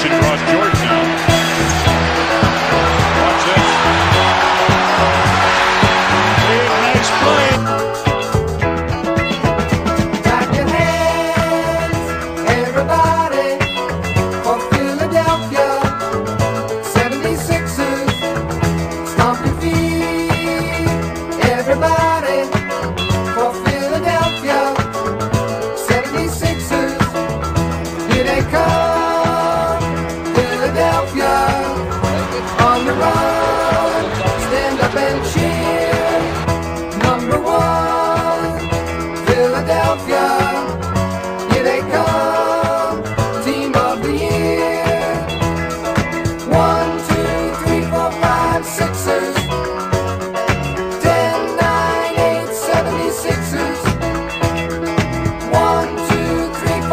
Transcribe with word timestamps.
penetration 0.00 0.20
draws 0.22 0.49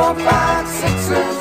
four, 0.07 0.15
five, 0.23 0.67
sixes. 0.67 1.07
Ten, 1.09 1.36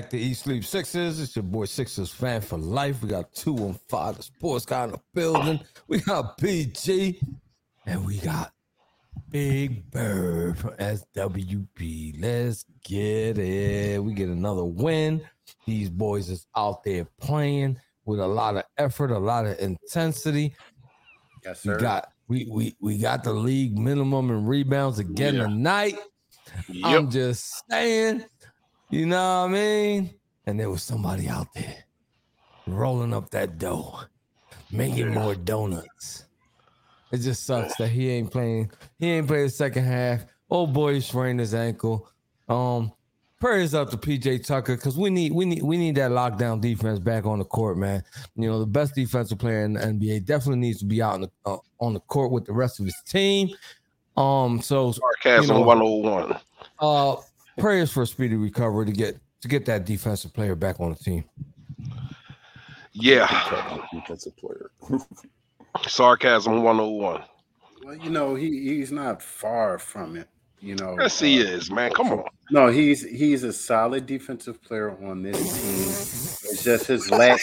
back 0.00 0.10
to 0.10 0.16
Eat 0.16 0.34
Sleep 0.34 0.64
Sixers. 0.64 1.18
It's 1.20 1.34
your 1.34 1.42
boy 1.42 1.64
Sixers 1.64 2.12
fan 2.12 2.40
for 2.40 2.56
life. 2.56 3.02
We 3.02 3.08
got 3.08 3.32
two 3.32 3.56
on 3.56 3.80
five, 3.88 4.16
the 4.16 4.22
sports 4.22 4.64
guy 4.64 4.84
in 4.84 4.92
the 4.92 5.00
building. 5.12 5.58
We 5.88 5.98
got 5.98 6.38
PG 6.38 7.20
and 7.84 8.06
we 8.06 8.18
got 8.18 8.52
Big 9.28 9.90
Bird 9.90 10.56
from 10.56 10.70
SWB. 10.74 12.14
Let's 12.22 12.64
get 12.84 13.38
it. 13.38 14.00
We 14.00 14.12
get 14.14 14.28
another 14.28 14.62
win. 14.64 15.20
These 15.66 15.90
boys 15.90 16.30
is 16.30 16.46
out 16.56 16.84
there 16.84 17.04
playing 17.20 17.80
with 18.04 18.20
a 18.20 18.26
lot 18.28 18.56
of 18.56 18.62
effort, 18.76 19.10
a 19.10 19.18
lot 19.18 19.46
of 19.46 19.58
intensity. 19.58 20.54
Yes, 21.44 21.62
sir. 21.62 21.74
We 21.74 21.82
got 21.82 22.12
we 22.28 22.46
we 22.48 22.76
we 22.78 22.98
got 22.98 23.24
the 23.24 23.32
league 23.32 23.76
minimum 23.76 24.30
in 24.30 24.46
rebounds 24.46 25.00
again 25.00 25.34
Yeah. 25.34 25.42
tonight. 25.48 25.98
I'm 26.84 27.10
just 27.10 27.64
saying, 27.68 28.24
you 28.90 29.06
know 29.06 29.42
what 29.42 29.50
I 29.50 29.52
mean? 29.52 30.14
And 30.46 30.58
there 30.58 30.70
was 30.70 30.82
somebody 30.82 31.28
out 31.28 31.52
there 31.54 31.84
rolling 32.66 33.12
up 33.12 33.30
that 33.30 33.58
dough, 33.58 34.00
making 34.70 35.12
more 35.12 35.34
donuts. 35.34 36.24
It 37.10 37.18
just 37.18 37.46
sucks 37.46 37.76
that 37.76 37.88
he 37.88 38.10
ain't 38.10 38.30
playing. 38.30 38.70
He 38.98 39.10
ain't 39.10 39.26
playing 39.26 39.44
the 39.44 39.50
second 39.50 39.84
half. 39.84 40.24
Old 40.50 40.72
boy 40.72 41.00
sprained 41.00 41.40
his 41.40 41.54
ankle. 41.54 42.10
Um, 42.48 42.92
prayers 43.40 43.74
up 43.74 43.90
to 43.90 43.96
PJ 43.96 44.46
Tucker 44.46 44.76
because 44.76 44.96
we 44.96 45.10
need 45.10 45.32
we 45.32 45.44
need 45.44 45.62
we 45.62 45.76
need 45.76 45.94
that 45.96 46.10
lockdown 46.10 46.60
defense 46.60 46.98
back 46.98 47.24
on 47.24 47.38
the 47.38 47.44
court, 47.44 47.78
man. 47.78 48.02
You 48.36 48.48
know 48.48 48.60
the 48.60 48.66
best 48.66 48.94
defensive 48.94 49.38
player 49.38 49.64
in 49.64 49.74
the 49.74 49.80
NBA 49.80 50.24
definitely 50.24 50.60
needs 50.60 50.80
to 50.80 50.84
be 50.84 51.02
out 51.02 51.14
on 51.14 51.20
the 51.22 51.30
uh, 51.46 51.56
on 51.80 51.94
the 51.94 52.00
court 52.00 52.30
with 52.30 52.44
the 52.44 52.52
rest 52.52 52.80
of 52.80 52.86
his 52.86 52.96
team. 53.06 53.50
Um, 54.16 54.60
so 54.60 54.92
Sarcasm 54.92 55.56
you 55.56 55.60
know, 55.62 55.66
101. 55.66 56.40
uh, 56.80 57.16
prayers 57.58 57.92
for 57.92 58.02
a 58.02 58.06
speedy 58.06 58.36
recovery 58.36 58.86
to 58.86 58.92
get 58.92 59.18
to 59.42 59.48
get 59.48 59.66
that 59.66 59.84
defensive 59.84 60.32
player 60.32 60.54
back 60.54 60.80
on 60.80 60.90
the 60.90 60.96
team. 60.96 61.24
Yeah. 62.92 63.86
defensive 63.92 64.36
player. 64.36 64.70
Sarcasm 65.86 66.62
101. 66.62 67.22
Well, 67.84 67.96
you 67.96 68.10
know, 68.10 68.34
he 68.34 68.76
he's 68.76 68.90
not 68.90 69.22
far 69.22 69.78
from 69.78 70.16
it. 70.16 70.28
You 70.60 70.74
know, 70.74 70.96
Yes, 70.98 71.20
he 71.20 71.40
uh, 71.40 71.46
is, 71.50 71.70
man. 71.70 71.92
Come 71.92 72.12
on. 72.12 72.24
No, 72.50 72.66
he's 72.66 73.08
he's 73.08 73.44
a 73.44 73.52
solid 73.52 74.06
defensive 74.06 74.60
player 74.62 74.90
on 75.04 75.22
this 75.22 75.36
team. 75.38 76.50
It's 76.50 76.64
just 76.64 76.86
his 76.86 77.10
lack 77.10 77.40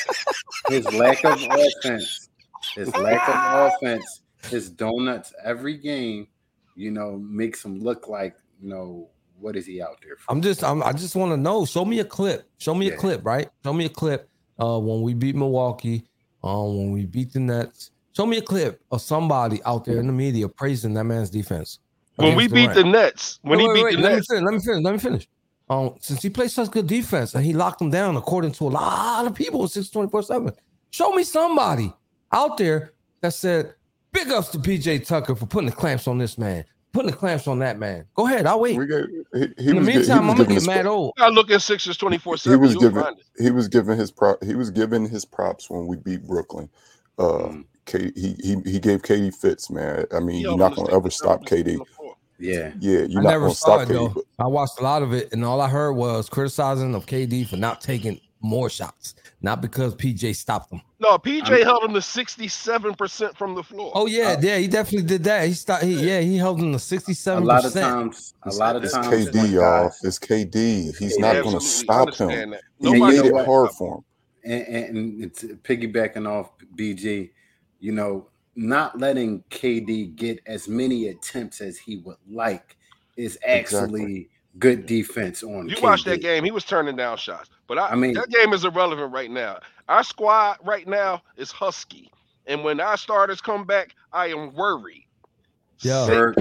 his 0.68 0.92
lack 0.94 1.24
of 1.24 1.40
offense. 1.42 2.30
His 2.74 2.94
lack 2.98 3.30
of 3.30 3.72
offense, 3.72 4.22
his 4.50 4.70
donuts 4.70 5.34
every 5.44 5.78
game, 5.78 6.28
you 6.76 6.92
know, 6.92 7.18
makes 7.18 7.64
him 7.64 7.80
look 7.80 8.10
like, 8.10 8.36
you 8.60 8.68
know, 8.68 9.10
what 9.40 9.56
is 9.56 9.66
he 9.66 9.82
out 9.82 10.00
there 10.04 10.16
for? 10.16 10.32
I'm 10.32 10.42
just 10.42 10.64
I'm, 10.64 10.82
I 10.84 10.94
just 10.94 11.16
want 11.16 11.32
to 11.32 11.38
know. 11.38 11.66
Show 11.66 11.86
me 11.86 12.00
a 12.00 12.06
clip. 12.06 12.50
Show 12.58 12.74
me 12.74 12.90
a 12.90 12.98
clip, 12.98 13.26
right? 13.26 13.50
Show 13.64 13.74
me 13.74 13.86
a 13.86 13.90
clip. 13.90 14.30
Uh, 14.60 14.80
when 14.80 15.02
we 15.02 15.14
beat 15.14 15.36
Milwaukee, 15.36 16.06
um, 16.44 16.78
when 16.78 16.92
we 16.92 17.06
beat 17.06 17.34
the 17.34 17.40
Nets. 17.40 17.92
Show 18.16 18.26
me 18.26 18.38
a 18.38 18.42
clip 18.42 18.82
of 18.92 19.02
somebody 19.02 19.62
out 19.66 19.84
there 19.84 20.00
in 20.00 20.08
the 20.08 20.14
media 20.14 20.48
praising 20.48 20.94
that 20.94 21.04
man's 21.04 21.30
defense. 21.30 21.80
When 22.16 22.36
we 22.36 22.46
against 22.46 22.56
beat 22.56 22.74
the 22.74 22.90
Nets, 22.90 23.40
when 23.42 23.60
Wait, 23.60 23.64
he 23.64 23.68
wait, 23.68 23.74
beat 23.74 23.84
wait, 23.84 23.96
the 23.98 24.02
let 24.02 24.12
Nets, 24.14 24.30
me 24.30 24.36
finish. 24.38 24.46
Let 24.46 24.54
me 24.54 24.60
finish. 24.60 24.84
Let 24.86 24.92
me 24.94 25.00
finish. 25.00 25.28
Um, 25.70 25.96
since 26.00 26.22
he 26.22 26.30
plays 26.30 26.54
such 26.54 26.72
good 26.72 26.88
defense 26.88 27.34
and 27.36 27.44
he 27.44 27.52
locked 27.52 27.80
them 27.80 27.90
down 27.90 28.16
according 28.16 28.54
to 28.54 28.68
a 28.68 28.70
lot 28.70 29.26
of 29.26 29.36
people, 29.36 29.68
six 29.68 29.90
twenty 29.90 30.10
four 30.10 30.24
seven. 30.24 30.54
Show 30.92 31.12
me 31.12 31.24
somebody 31.24 31.92
out 32.32 32.58
there 32.58 32.94
that 33.22 33.34
said, 33.34 33.74
big 34.14 34.30
ups 34.30 34.50
to 34.50 34.60
PJ 34.60 35.06
Tucker 35.06 35.36
for 35.36 35.46
putting 35.46 35.70
the 35.70 35.76
clamps 35.76 36.08
on 36.08 36.18
this 36.18 36.38
man, 36.38 36.64
putting 36.96 37.12
the 37.12 37.18
clamps 37.18 37.48
on 37.48 37.60
that 37.60 37.78
man. 37.78 38.06
Go 38.16 38.26
ahead, 38.26 38.46
I'll 38.48 38.60
wait. 38.60 38.78
We 38.78 38.86
got, 38.88 39.04
he, 39.34 39.40
he 39.64 39.70
In 39.70 39.76
the 39.76 39.82
was, 39.82 39.86
gi- 39.88 39.92
he 39.92 39.98
meantime, 40.00 40.00
was 40.00 40.10
I'm 40.10 40.26
gonna 40.28 40.38
giving 40.38 40.56
get 40.56 40.66
mad 40.68 40.82
pro- 40.84 40.92
old. 40.94 41.14
I 41.20 41.30
look 41.30 41.52
at 41.52 41.62
Sixers 41.62 41.98
twenty 41.98 42.18
four 42.18 42.38
seven. 42.38 42.58
he 42.60 42.62
was 42.66 42.74
You'll 42.74 42.82
giving 42.82 43.04
he 43.38 43.52
was 43.52 43.68
giving 43.68 43.98
his 43.98 44.12
prop 44.12 44.44
he 44.44 44.56
was 44.56 44.72
giving 44.72 45.08
his 45.08 45.26
props 45.26 45.70
when 45.70 45.86
we 45.88 45.98
beat 45.98 46.26
Brooklyn. 46.26 46.70
Uh, 47.20 47.24
Mm. 47.50 47.66
K, 47.86 48.12
he 48.16 48.36
he 48.42 48.56
he 48.66 48.80
gave 48.80 49.04
KD 49.04 49.36
fits, 49.36 49.70
man. 49.70 50.06
I 50.12 50.20
mean, 50.20 50.38
He 50.38 50.42
you're 50.42 50.58
not 50.58 50.76
gonna 50.76 50.92
ever 50.96 51.12
stop 51.12 51.42
on 51.42 51.46
KD. 51.46 51.80
Yeah. 52.40 52.72
Yeah, 52.80 53.00
I 53.00 53.04
you're 53.04 53.22
not 53.22 53.30
never 53.30 53.46
gonna 53.46 53.54
saw 53.56 53.78
stop 53.78 53.82
it 53.90 53.94
though. 53.94 54.08
KD. 54.10 54.14
But 54.16 54.24
I 54.40 54.48
watched 54.48 54.80
a 54.80 54.84
lot 54.84 55.04
of 55.04 55.14
it, 55.14 55.32
and 55.32 55.46
all 55.46 55.62
I 55.62 55.70
heard 55.70 55.94
was 55.94 56.28
criticizing 56.28 56.96
of 56.96 57.06
KD 57.06 57.48
for 57.48 57.58
not 57.58 57.82
taking 57.82 58.20
more 58.42 58.70
shots, 58.72 59.14
not 59.42 59.62
because 59.62 59.94
PJ 59.96 60.36
stopped 60.36 60.72
them. 60.72 60.82
No, 61.08 61.18
PJ 61.20 61.50
I'm- 61.52 61.64
held 61.64 61.84
him 61.84 61.94
to 61.94 62.02
sixty 62.02 62.48
seven 62.48 62.96
percent 62.96 63.38
from 63.38 63.54
the 63.54 63.62
floor. 63.64 63.92
Oh 63.94 64.08
yeah, 64.08 64.32
Uh, 64.32 64.38
yeah, 64.42 64.58
he 64.58 64.68
definitely 64.68 65.08
did 65.08 65.24
that. 65.26 65.48
He 65.48 65.54
stopped. 65.54 65.84
He, 65.84 65.94
yeah, 66.08 66.20
he 66.22 66.36
held 66.38 66.60
him 66.60 66.72
to 66.74 66.80
sixty-seven. 66.80 67.44
A 67.44 67.46
sixty-seven 67.46 67.48
lot 67.48 67.66
of 67.66 67.74
percent. 67.74 67.86
times, 67.86 68.34
a 68.44 68.54
lot 68.56 68.76
of 68.76 68.84
it's 68.84 68.94
times, 68.94 69.08
KD, 69.30 69.36
when 69.36 69.52
y'all. 69.52 69.92
It's 70.04 70.18
KD. 70.20 70.98
He's 70.98 71.16
Yeah, 71.20 71.34
not 71.34 71.44
gonna 71.44 71.62
stop 71.62 71.96
him. 71.96 72.28
understand 72.30 72.54
that. 72.54 72.62
Yeah, 72.80 72.90
He 72.94 73.00
Nobody 73.00 73.18
made 73.22 73.26
it 73.40 73.46
hard 73.46 73.72
for 73.72 73.98
him. 73.98 74.04
and, 74.52 74.68
and, 74.68 74.98
and 74.98 75.24
it's 75.24 75.44
piggybacking 75.44 76.28
off 76.28 76.52
BG, 76.76 77.30
you 77.80 77.92
know, 77.92 78.28
not 78.56 78.98
letting 79.00 79.44
KD 79.52 80.16
get 80.16 80.40
as 80.48 80.68
many 80.68 81.10
attempts 81.10 81.62
as 81.62 81.78
he 81.78 81.98
would 81.98 82.18
like 82.30 82.78
is 83.18 83.38
actually 83.46 83.60
Exactly. 84.02 84.30
Good 84.60 84.86
defense 84.86 85.44
on. 85.44 85.70
You 85.70 85.76
KD. 85.76 85.82
watch 85.84 86.04
that 86.06 86.22
game, 86.22 86.44
he 86.44 86.52
was 86.52 86.64
turning 86.64 86.96
down 86.96 87.18
shots. 87.18 87.50
But 87.68 87.78
I, 87.78 87.90
I 87.90 87.96
mean- 87.96 88.14
that 88.14 88.30
game 88.30 88.54
is 88.54 88.66
irrelevant 88.66 89.12
right 89.14 89.32
now. 89.32 89.60
Our 89.88 90.04
squad 90.04 90.58
right 90.64 90.88
now 90.88 91.22
is 91.38 91.52
husky. 91.52 92.10
And 92.48 92.64
when 92.64 92.80
our 92.80 92.98
starters 92.98 93.42
come 93.42 93.66
back, 93.66 93.96
I 94.14 94.28
am 94.28 94.54
worried. 94.54 95.06
Yeah. 95.80 96.32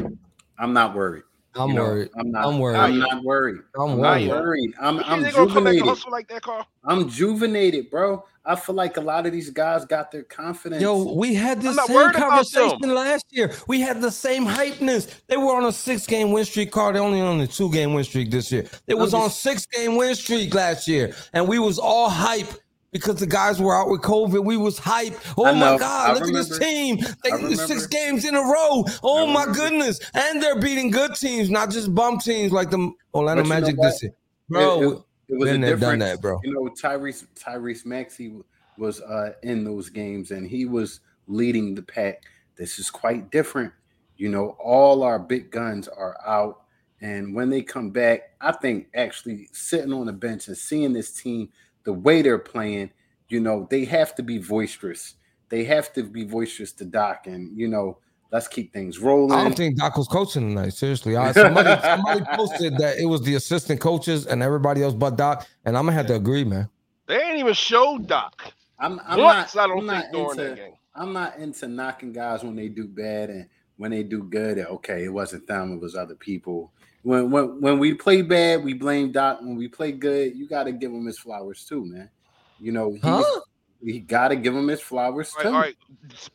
I'm 0.58 0.72
not 0.72 0.94
worried. 0.94 1.24
I'm 1.56 1.68
You 1.70 1.74
know, 1.74 1.82
worried. 1.84 2.10
I'm 2.18 2.30
not. 2.30 2.46
I'm 2.46 2.58
worried. 2.58 2.76
I'm 2.78 2.98
not 2.98 3.24
worried. 3.24 3.60
I'm 3.78 4.04
I'm 4.04 4.28
worried. 4.28 4.74
I'm, 4.80 4.98
I'm 5.00 5.22
they 5.22 5.30
gonna 5.30 5.52
come 5.52 5.64
back 5.64 5.74
and 5.74 5.84
juvenated. 5.84 6.10
like 6.10 6.28
that, 6.28 6.42
Carl? 6.42 6.66
I'm 6.84 7.08
juvenated, 7.08 7.90
bro. 7.90 8.24
I 8.46 8.56
feel 8.56 8.74
like 8.74 8.98
a 8.98 9.00
lot 9.00 9.24
of 9.24 9.32
these 9.32 9.48
guys 9.48 9.86
got 9.86 10.10
their 10.10 10.24
confidence. 10.24 10.82
Yo, 10.82 11.14
we 11.14 11.34
had 11.34 11.62
the 11.62 11.72
same 11.72 12.12
conversation 12.12 12.94
last 12.94 13.24
year. 13.30 13.52
We 13.68 13.80
had 13.80 14.02
the 14.02 14.10
same 14.10 14.44
hypeness. 14.44 15.22
They 15.28 15.38
were 15.38 15.56
on 15.56 15.64
a 15.64 15.72
six-game 15.72 16.30
win 16.30 16.44
streak. 16.44 16.70
Car, 16.70 16.92
They're 16.92 17.02
only 17.02 17.22
on 17.22 17.40
a 17.40 17.46
two-game 17.46 17.94
win 17.94 18.04
streak 18.04 18.30
this 18.30 18.52
year. 18.52 18.66
They 18.86 18.94
was 18.94 19.14
I'm 19.14 19.22
on 19.22 19.30
six-game 19.30 19.96
win 19.96 20.14
streak 20.14 20.52
last 20.52 20.86
year, 20.86 21.14
and 21.32 21.48
we 21.48 21.58
was 21.58 21.78
all 21.78 22.10
hype 22.10 22.52
because 22.94 23.16
the 23.20 23.26
guys 23.26 23.60
were 23.60 23.76
out 23.76 23.90
with 23.90 24.00
COVID. 24.00 24.42
We 24.44 24.56
was 24.56 24.78
hype. 24.78 25.18
Oh 25.36 25.52
my. 25.54 25.76
God, 25.76 26.10
I 26.10 26.12
look 26.14 26.28
at 26.28 26.32
this 26.32 26.58
team. 26.58 26.98
They 27.22 27.54
six 27.56 27.86
games 27.88 28.24
in 28.24 28.34
a 28.34 28.40
row. 28.40 28.84
Oh 29.02 29.26
my 29.26 29.44
goodness. 29.52 29.98
And 30.14 30.42
they're 30.42 30.58
beating 30.60 30.90
good 30.90 31.14
teams, 31.16 31.50
not 31.50 31.70
just 31.70 31.94
bum 31.94 32.18
teams 32.18 32.52
like 32.52 32.70
the 32.70 32.90
Orlando 33.12 33.44
Magic 33.44 33.76
this 33.76 34.02
year. 34.02 34.12
Bro, 34.48 34.80
It- 34.80 34.86
it- 34.86 34.98
it 35.26 35.38
was 35.38 35.50
been 35.50 35.64
a 35.64 35.66
there, 35.68 35.76
done 35.76 35.98
that, 36.00 36.20
bro. 36.20 36.38
You 36.44 36.52
know, 36.52 36.60
Tyrese 36.70 37.26
Tyrese 37.34 37.84
Maxey 37.86 38.34
was 38.76 39.00
uh, 39.00 39.32
in 39.42 39.64
those 39.64 39.88
games 39.88 40.30
and 40.30 40.46
he 40.46 40.66
was 40.66 41.00
leading 41.26 41.74
the 41.74 41.82
pack. 41.82 42.22
This 42.56 42.78
is 42.78 42.90
quite 42.90 43.30
different. 43.30 43.72
You 44.18 44.28
know, 44.28 44.50
all 44.62 45.02
our 45.02 45.18
big 45.18 45.50
guns 45.50 45.88
are 45.88 46.16
out, 46.26 46.62
and 47.00 47.34
when 47.34 47.48
they 47.50 47.62
come 47.62 47.90
back, 47.90 48.34
I 48.40 48.52
think 48.52 48.88
actually 48.94 49.48
sitting 49.52 49.92
on 49.94 50.06
the 50.06 50.12
bench 50.12 50.46
and 50.46 50.56
seeing 50.56 50.92
this 50.92 51.10
team 51.10 51.48
the 51.84 51.92
way 51.92 52.22
they're 52.22 52.38
playing, 52.38 52.90
you 53.28 53.40
know, 53.40 53.66
they 53.70 53.84
have 53.84 54.14
to 54.16 54.22
be 54.22 54.38
boisterous. 54.38 55.14
They 55.48 55.64
have 55.64 55.92
to 55.94 56.02
be 56.02 56.24
boisterous 56.24 56.72
to 56.72 56.84
Doc, 56.84 57.26
and 57.26 57.56
you 57.56 57.68
know, 57.68 57.98
let's 58.32 58.48
keep 58.48 58.72
things 58.72 58.98
rolling. 58.98 59.32
I 59.32 59.44
don't 59.44 59.56
think 59.56 59.76
Doc 59.76 59.96
was 59.96 60.08
coaching 60.08 60.48
tonight. 60.48 60.74
Seriously, 60.74 61.16
I, 61.16 61.32
somebody 61.32 61.80
somebody 61.82 62.24
posted 62.34 62.76
that 62.78 62.98
it 62.98 63.06
was 63.06 63.22
the 63.22 63.34
assistant 63.36 63.80
coaches 63.80 64.26
and 64.26 64.42
everybody 64.42 64.82
else 64.82 64.94
but 64.94 65.16
Doc, 65.16 65.46
and 65.64 65.76
I'm 65.76 65.84
gonna 65.84 65.96
have 65.96 66.06
to 66.06 66.16
agree, 66.16 66.44
man. 66.44 66.68
They 67.06 67.20
ain't 67.20 67.38
even 67.38 67.54
show 67.54 67.98
Doc. 67.98 68.52
I'm, 68.78 69.00
I'm 69.06 69.20
Once, 69.20 69.54
not. 69.54 69.64
I 69.64 69.66
don't 69.68 69.88
I'm 69.88 70.02
think 70.02 70.12
not 70.12 70.12
during 70.12 70.30
into, 70.30 70.42
that 70.42 70.56
game. 70.56 70.72
I'm 70.94 71.12
not 71.12 71.36
into 71.38 71.68
knocking 71.68 72.12
guys 72.12 72.42
when 72.42 72.56
they 72.56 72.68
do 72.68 72.86
bad 72.86 73.30
and 73.30 73.48
when 73.76 73.90
they 73.90 74.02
do 74.02 74.22
good. 74.22 74.58
Okay, 74.58 75.04
it 75.04 75.12
wasn't 75.12 75.46
them; 75.46 75.72
it 75.74 75.80
was 75.80 75.94
other 75.94 76.14
people. 76.14 76.72
When 77.04 77.30
when 77.30 77.60
when 77.60 77.78
we 77.78 77.94
play 77.94 78.22
bad, 78.22 78.64
we 78.64 78.72
blame 78.72 79.12
Doc. 79.12 79.40
When 79.40 79.56
we 79.56 79.68
play 79.68 79.92
good, 79.92 80.34
you 80.34 80.48
got 80.48 80.64
to 80.64 80.72
give 80.72 80.90
him 80.90 81.04
his 81.06 81.18
flowers 81.18 81.64
too, 81.64 81.84
man. 81.84 82.10
You 82.58 82.72
know, 82.72 82.92
he 82.94 82.98
Huh? 83.00 83.40
he 83.82 84.00
got 84.00 84.28
to 84.28 84.36
give 84.36 84.54
him 84.56 84.66
his 84.68 84.80
flowers 84.80 85.32
All 85.36 85.42
too. 85.42 85.48
right, 85.50 85.54
all 85.54 85.60
right. 85.60 85.76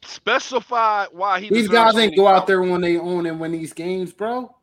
Specify 0.06 1.06
why 1.12 1.39
he 1.39 1.50
These 1.50 1.68
guys 1.68 1.98
ain't 1.98 2.16
go 2.16 2.27
out 2.27 2.45
there 2.45 2.62
when 2.62 2.81
they 2.81 2.98
own 2.98 3.25
and 3.25 3.39
win 3.39 3.51
these 3.51 3.74
games, 3.74 4.13
bro. 4.13 4.56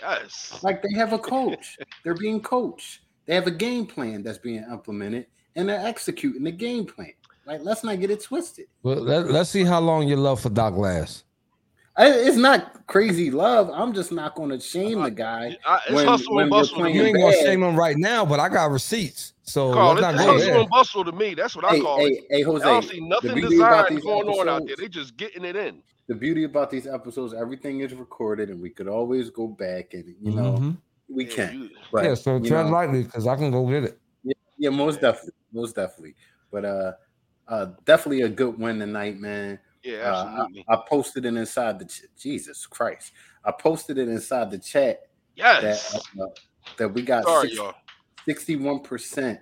Yes. 0.00 0.60
Like 0.62 0.82
they 0.82 0.92
have 0.98 1.12
a 1.14 1.18
coach. 1.18 1.78
they're 2.04 2.14
being 2.14 2.40
coached. 2.42 3.00
They 3.26 3.34
have 3.34 3.46
a 3.46 3.50
game 3.50 3.86
plan 3.86 4.22
that's 4.22 4.36
being 4.38 4.64
implemented, 4.70 5.26
and 5.56 5.66
they're 5.68 5.80
executing 5.86 6.44
the 6.44 6.52
game 6.52 6.84
plan. 6.84 7.12
Like, 7.46 7.60
let's 7.62 7.84
not 7.84 8.00
get 8.00 8.10
it 8.10 8.22
twisted. 8.22 8.66
Well, 8.82 8.96
let, 8.96 9.30
let's 9.30 9.50
see 9.50 9.64
how 9.64 9.80
long 9.80 10.08
your 10.08 10.18
love 10.18 10.40
for 10.40 10.50
Doc 10.50 10.76
lasts. 10.76 11.24
I, 11.96 12.08
it's 12.10 12.36
not 12.36 12.86
crazy 12.88 13.30
love. 13.30 13.70
I'm 13.70 13.92
just 13.92 14.10
not 14.10 14.34
going 14.34 14.50
to 14.50 14.58
shame 14.58 15.02
the 15.02 15.10
guy. 15.10 15.56
I, 15.66 15.78
it's 15.86 15.94
when- 15.94 16.06
hustle 16.06 16.34
when 16.34 16.42
and 16.44 16.50
bustle 16.50 16.88
You 16.88 17.04
ain't 17.04 17.16
gonna 17.16 17.32
shame 17.32 17.62
him 17.62 17.76
right 17.76 17.96
now, 17.96 18.24
but 18.26 18.40
I 18.40 18.48
got 18.48 18.70
receipts, 18.72 19.34
so 19.44 19.72
Carl, 19.72 19.92
it's, 19.92 20.00
not 20.00 20.14
it's 20.14 20.24
hustle 20.24 20.38
there. 20.38 20.58
and 20.60 20.68
bustle 20.70 21.04
to 21.04 21.12
me. 21.12 21.34
That's 21.34 21.54
what 21.54 21.64
I 21.64 21.78
call 21.78 21.98
hey, 21.98 22.06
it. 22.06 22.24
hey, 22.30 22.42
Jose, 22.42 22.64
I 22.64 22.68
don't 22.68 22.82
see 22.82 23.00
nothing 23.00 23.34
beauty 23.34 23.48
designed 23.56 23.96
these 23.96 24.04
going 24.04 24.28
on 24.28 24.48
out 24.48 24.66
there. 24.66 24.74
They 24.76 24.88
just 24.88 25.16
getting 25.16 25.44
it 25.44 25.54
in. 25.54 25.82
the 26.08 26.14
beauty 26.14 26.44
about 26.44 26.68
these 26.70 26.86
episodes, 26.86 27.32
everything 27.32 27.80
is 27.80 27.94
recorded, 27.94 28.50
and 28.50 28.60
we 28.60 28.70
could 28.70 28.88
always 28.88 29.30
go 29.30 29.46
back 29.46 29.94
and 29.94 30.14
you 30.20 30.32
know 30.32 30.54
Mhm. 30.58 30.76
we 31.08 31.26
Yeah, 31.26 31.34
can. 31.34 31.60
you- 31.62 31.70
But 31.92 32.04
yeah, 32.04 32.14
so 32.14 32.36
you 32.38 32.48
tread 32.48 32.66
know, 32.66 32.72
lightly 32.72 33.04
because 33.04 33.26
I 33.28 33.36
can 33.36 33.50
go 33.52 33.62
with 33.62 33.84
it. 33.84 33.98
yeah, 34.58 34.70
most 34.70 35.00
definitely, 35.00 35.32
most 35.52 35.76
definitely. 35.76 36.16
But 36.50 36.64
uh, 36.64 36.92
uh, 37.48 37.66
definitely 37.84 38.22
a 38.22 38.28
good 38.28 38.58
win 38.58 38.78
tonight, 38.80 39.18
man. 39.20 39.60
Yeah, 39.84 40.10
Uh. 40.10 40.46
I, 40.68 40.74
I 40.74 40.82
posted 40.88 41.24
it 41.26 41.34
inside 41.34 41.78
the 41.78 41.84
ch- 41.84 42.04
Jesus 42.18 42.66
Christ. 42.66 43.12
I 43.44 43.52
posted 43.52 43.98
it 43.98 44.08
inside 44.08 44.50
the 44.50 44.58
chat 44.58 45.02
yes. 45.36 45.92
that 45.92 46.22
uh, 46.22 46.26
that 46.78 46.88
we 46.88 47.02
got 47.02 47.24
Sorry, 47.24 47.48
six- 47.48 47.58
y'all. 47.60 47.74
61%, 48.26 49.38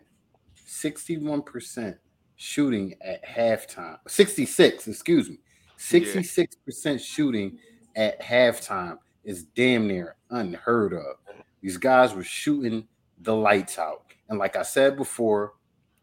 61% 0.66 1.96
shooting 2.34 2.94
at 3.00 3.24
halftime. 3.24 3.96
66, 4.08 4.88
excuse 4.88 5.30
me. 5.30 5.38
66% 5.78 7.00
shooting 7.00 7.58
at 7.94 8.20
halftime 8.20 8.98
is 9.24 9.44
damn 9.44 9.86
near 9.86 10.16
unheard 10.30 10.94
of. 10.94 11.16
These 11.60 11.76
guys 11.76 12.12
were 12.14 12.24
shooting 12.24 12.88
the 13.20 13.34
lights 13.34 13.78
out. 13.78 14.02
And 14.28 14.38
like 14.38 14.56
I 14.56 14.62
said 14.62 14.96
before, 14.96 15.52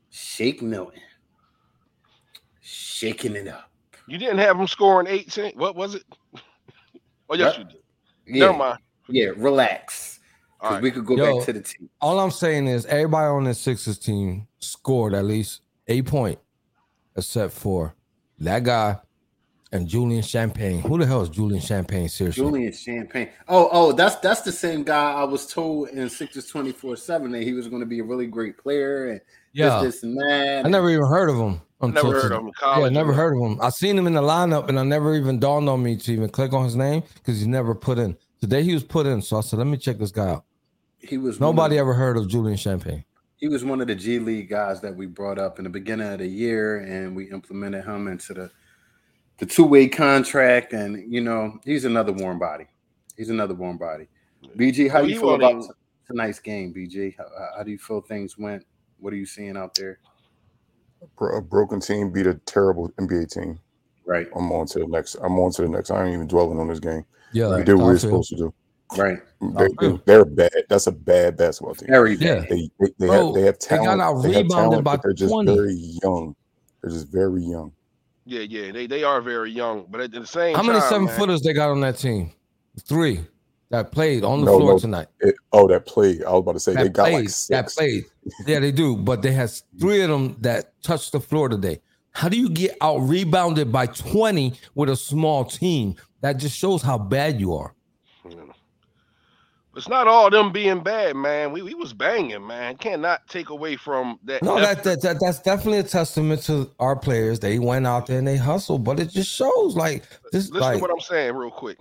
Shake 0.09 0.61
Milton 0.61 1.01
shaking 2.61 3.35
it 3.35 3.47
up. 3.47 3.68
You 4.09 4.17
didn't 4.17 4.39
have 4.39 4.57
them 4.57 4.67
scoring 4.67 5.07
18. 5.07 5.53
What 5.55 5.75
was 5.75 5.95
it? 5.95 6.03
oh, 7.29 7.35
yes, 7.35 7.57
What? 7.57 7.57
you 7.59 7.63
did. 7.65 7.75
Yeah, 8.25 8.45
Never 8.45 8.57
mind. 8.57 8.79
yeah, 9.07 9.29
relax. 9.37 10.19
Because 10.59 10.73
right. 10.73 10.83
we 10.83 10.91
could 10.91 11.05
go 11.05 11.15
Yo. 11.15 11.37
back 11.37 11.45
to 11.45 11.53
the 11.53 11.61
team. 11.61 11.89
All 12.01 12.19
I'm 12.19 12.31
saying 12.31 12.67
is 12.67 12.85
everybody 12.85 13.27
on 13.27 13.45
this 13.45 13.59
Sixers 13.59 13.97
team 13.97 14.47
scored 14.59 15.13
at 15.13 15.25
least 15.25 15.61
a 15.87 16.01
point, 16.01 16.39
except 17.15 17.53
for 17.53 17.95
that 18.39 18.63
guy 18.63 18.97
and 19.71 19.87
Julian 19.87 20.21
Champagnie. 20.21 20.81
Who 20.81 20.97
the 20.97 21.05
hell 21.05 21.21
is 21.21 21.29
Julian 21.29 21.61
Champagnie? 21.61 22.09
Seriously, 22.09 22.43
Julian 22.43 22.71
Champagnie. 22.71 23.29
Oh, 23.47 23.69
oh, 23.71 23.91
that's 23.93 24.15
that's 24.17 24.41
the 24.41 24.51
same 24.51 24.83
guy 24.83 25.13
I 25.13 25.23
was 25.23 25.47
told 25.47 25.89
in 25.89 26.09
Sixers 26.09 26.47
24 26.47 26.97
7 26.97 27.31
that 27.31 27.43
he 27.43 27.53
was 27.53 27.67
going 27.67 27.81
to 27.81 27.85
be 27.85 27.99
a 27.99 28.03
really 28.03 28.27
great 28.27 28.57
player 28.57 29.09
and 29.09 29.21
yeah, 29.53 29.81
this, 29.81 29.95
this, 29.95 30.03
and 30.03 30.17
that. 30.17 30.65
I 30.65 30.69
never 30.69 30.89
even 30.89 31.05
heard 31.05 31.29
of 31.29 31.37
him. 31.37 31.61
Until 31.81 32.03
Never 32.11 32.15
heard 32.15 32.21
today. 32.23 32.35
of 32.35 32.41
him. 32.41 32.47
in 32.47 32.53
College 32.53 32.91
Yeah, 32.91 32.99
never 32.99 33.13
heard 33.13 33.37
of 33.37 33.41
him. 33.51 33.61
I 33.61 33.69
seen 33.69 33.97
him 33.97 34.05
in 34.05 34.11
the 34.13 34.21
lineup, 34.21 34.67
and 34.67 34.77
I 34.77 34.83
never 34.83 35.15
even 35.15 35.39
dawned 35.39 35.69
on 35.69 35.81
me 35.81 35.95
to 35.95 36.11
even 36.11 36.27
click 36.27 36.51
on 36.51 36.65
his 36.65 36.75
name 36.75 37.03
because 37.15 37.37
he's 37.37 37.47
never 37.47 37.73
put 37.73 37.97
in. 37.97 38.17
Today 38.41 38.63
he 38.63 38.73
was 38.73 38.83
put 38.83 39.05
in, 39.05 39.21
so 39.21 39.37
I 39.37 39.41
said, 39.41 39.59
"Let 39.59 39.67
me 39.67 39.77
check 39.77 39.97
this 39.97 40.11
guy 40.11 40.27
out." 40.29 40.43
He 40.99 41.17
was 41.17 41.39
Nobody 41.39 41.77
of, 41.77 41.81
ever 41.81 41.93
heard 41.93 42.17
of 42.17 42.27
Julian 42.27 42.57
Champagnie. 42.57 43.05
he 43.37 43.47
was 43.47 43.63
one 43.63 43.79
of 43.79 43.87
the 43.87 43.95
G 43.95 44.19
League 44.19 44.49
guys 44.49 44.81
that 44.81 44.93
we 44.93 45.05
brought 45.05 45.39
up 45.39 45.57
in 45.57 45.63
the 45.63 45.69
beginning 45.69 46.11
of 46.11 46.19
the 46.19 46.27
year, 46.27 46.79
and 46.79 47.15
we 47.15 47.31
implemented 47.31 47.85
him 47.85 48.09
into 48.09 48.33
the 48.33 48.51
the 49.37 49.45
two 49.45 49.63
way 49.65 49.87
contract. 49.87 50.73
And 50.73 51.09
you 51.11 51.21
know, 51.21 51.59
he's 51.63 51.85
another 51.85 52.11
warm 52.11 52.39
body. 52.39 52.65
He's 53.15 53.29
another 53.29 53.53
warm 53.53 53.77
body. 53.77 54.07
BG, 54.57 54.89
how 54.89 54.99
Well, 54.99 55.09
you 55.09 55.15
feel 55.19 55.27
won't 55.29 55.41
about 55.43 55.51
even- 55.51 55.61
t- 55.63 55.69
tonight's 56.07 56.39
game, 56.39 56.73
BG? 56.73 57.15
How, 57.17 57.25
how 57.57 57.63
do 57.63 57.71
you 57.71 57.77
feel 57.77 58.01
things 58.01 58.37
went? 58.37 58.65
What 58.99 59.13
are 59.13 59.17
you 59.17 59.25
seeing 59.25 59.57
out 59.57 59.73
there? 59.75 59.99
A 61.33 61.41
broken 61.41 61.79
team 61.79 62.11
beat 62.11 62.27
a 62.27 62.33
terrible 62.45 62.89
NBA 62.99 63.31
team. 63.31 63.59
Right, 64.05 64.27
I'm 64.35 64.51
on 64.51 64.65
to 64.67 64.79
the 64.79 64.87
next. 64.87 65.15
I'm 65.15 65.37
on 65.39 65.51
to 65.53 65.61
the 65.61 65.69
next. 65.69 65.91
I 65.91 66.03
ain't 66.03 66.13
even 66.15 66.27
dwelling 66.27 66.59
on 66.59 66.67
this 66.67 66.79
game. 66.79 67.05
Yeah, 67.31 67.55
We 67.57 67.63
did 67.63 67.75
what 67.75 67.83
I 67.83 67.87
we 67.87 67.93
were 67.93 67.99
supposed 67.99 68.29
to 68.31 68.35
do. 68.37 68.53
right. 68.97 69.19
They, 69.79 69.99
they're 70.05 70.25
bad. 70.25 70.51
That's 70.67 70.87
a 70.87 70.91
bad 70.91 71.37
basketball 71.37 71.75
team. 71.75 71.89
Very 71.89 72.15
Yeah. 72.15 72.43
They 72.49 72.69
they, 72.79 72.87
they 72.97 73.05
Bro, 73.07 73.25
have 73.27 73.35
they 73.35 73.41
have 73.43 73.59
they 73.59 73.67
got 73.77 73.83
talent. 73.83 74.01
out 74.01 74.21
They 74.23 74.33
have 74.33 74.43
rebounded 74.43 74.49
talent, 74.71 74.83
by 74.83 74.95
but 74.95 75.03
they're 75.03 75.13
just 75.13 75.31
20. 75.31 75.55
very 75.55 75.73
young. 76.03 76.35
They're 76.81 76.91
just 76.91 77.07
very 77.11 77.43
young. 77.43 77.71
Yeah, 78.25 78.41
yeah, 78.41 78.71
they 78.71 78.87
they 78.87 79.03
are 79.03 79.21
very 79.21 79.51
young, 79.51 79.85
but 79.89 80.01
at 80.01 80.11
the 80.11 80.25
same 80.25 80.55
How 80.55 80.61
time, 80.63 80.71
many 80.73 80.81
seven 80.81 81.05
man, 81.05 81.17
footers 81.17 81.41
they 81.41 81.53
got 81.53 81.69
on 81.69 81.79
that 81.81 81.97
team? 81.97 82.31
Three 82.81 83.21
that 83.71 83.91
played 83.91 84.23
on 84.23 84.41
the 84.41 84.45
No, 84.45 84.57
floor 84.57 84.73
no. 84.73 84.79
tonight. 84.79 85.07
It, 85.19 85.35
oh, 85.51 85.67
that 85.67 85.85
played. 85.85 86.23
I 86.23 86.31
was 86.31 86.39
about 86.41 86.53
to 86.53 86.59
say 86.59 86.73
That 86.73 86.83
they 86.83 86.89
got 86.89 87.09
played. 87.09 87.15
like 87.25 87.29
that 87.49 87.67
played. 87.69 88.05
Yeah, 88.47 88.59
they 88.59 88.71
do. 88.71 88.95
But 88.97 89.21
they 89.21 89.31
has 89.33 89.63
three 89.79 90.01
of 90.01 90.09
them 90.09 90.37
that 90.41 90.73
touched 90.83 91.11
the 91.11 91.19
floor 91.19 91.49
today. 91.49 91.81
How 92.11 92.29
do 92.29 92.37
you 92.37 92.49
get 92.49 92.77
out 92.81 92.97
rebounded 92.99 93.71
by 93.71 93.87
20 93.87 94.53
with 94.75 94.89
a 94.89 94.95
small 94.95 95.45
team? 95.45 95.95
That 96.21 96.37
just 96.37 96.57
shows 96.57 96.81
how 96.81 96.97
bad 96.97 97.39
you 97.39 97.55
are. 97.55 97.75
It's 99.75 99.87
not 99.87 100.07
all 100.07 100.29
them 100.29 100.51
being 100.51 100.83
bad, 100.83 101.15
man. 101.15 101.51
We 101.53 101.61
we 101.61 101.73
was 101.75 101.93
banging, 101.93 102.45
man. 102.45 102.75
Cannot 102.77 103.27
take 103.29 103.49
away 103.49 103.77
from 103.77 104.19
that. 104.25 104.43
No, 104.43 104.59
that, 104.59 104.83
that, 104.83 105.01
that 105.03 105.17
that's 105.21 105.39
definitely 105.39 105.79
a 105.79 105.83
testament 105.83 106.41
to 106.43 106.69
our 106.79 106.95
players. 106.97 107.39
They 107.39 107.59
went 107.59 107.87
out 107.87 108.07
there 108.07 108.17
and 108.17 108.27
they 108.27 108.35
hustled, 108.35 108.83
but 108.83 108.99
it 108.99 109.09
just 109.11 109.31
shows 109.31 109.75
like 109.77 110.03
this. 110.33 110.49
Listen 110.49 110.59
Like, 110.59 110.77
to 110.77 110.81
what 110.81 110.91
I'm 110.91 110.99
saying 110.99 111.35
real 111.35 111.51
quick. 111.51 111.77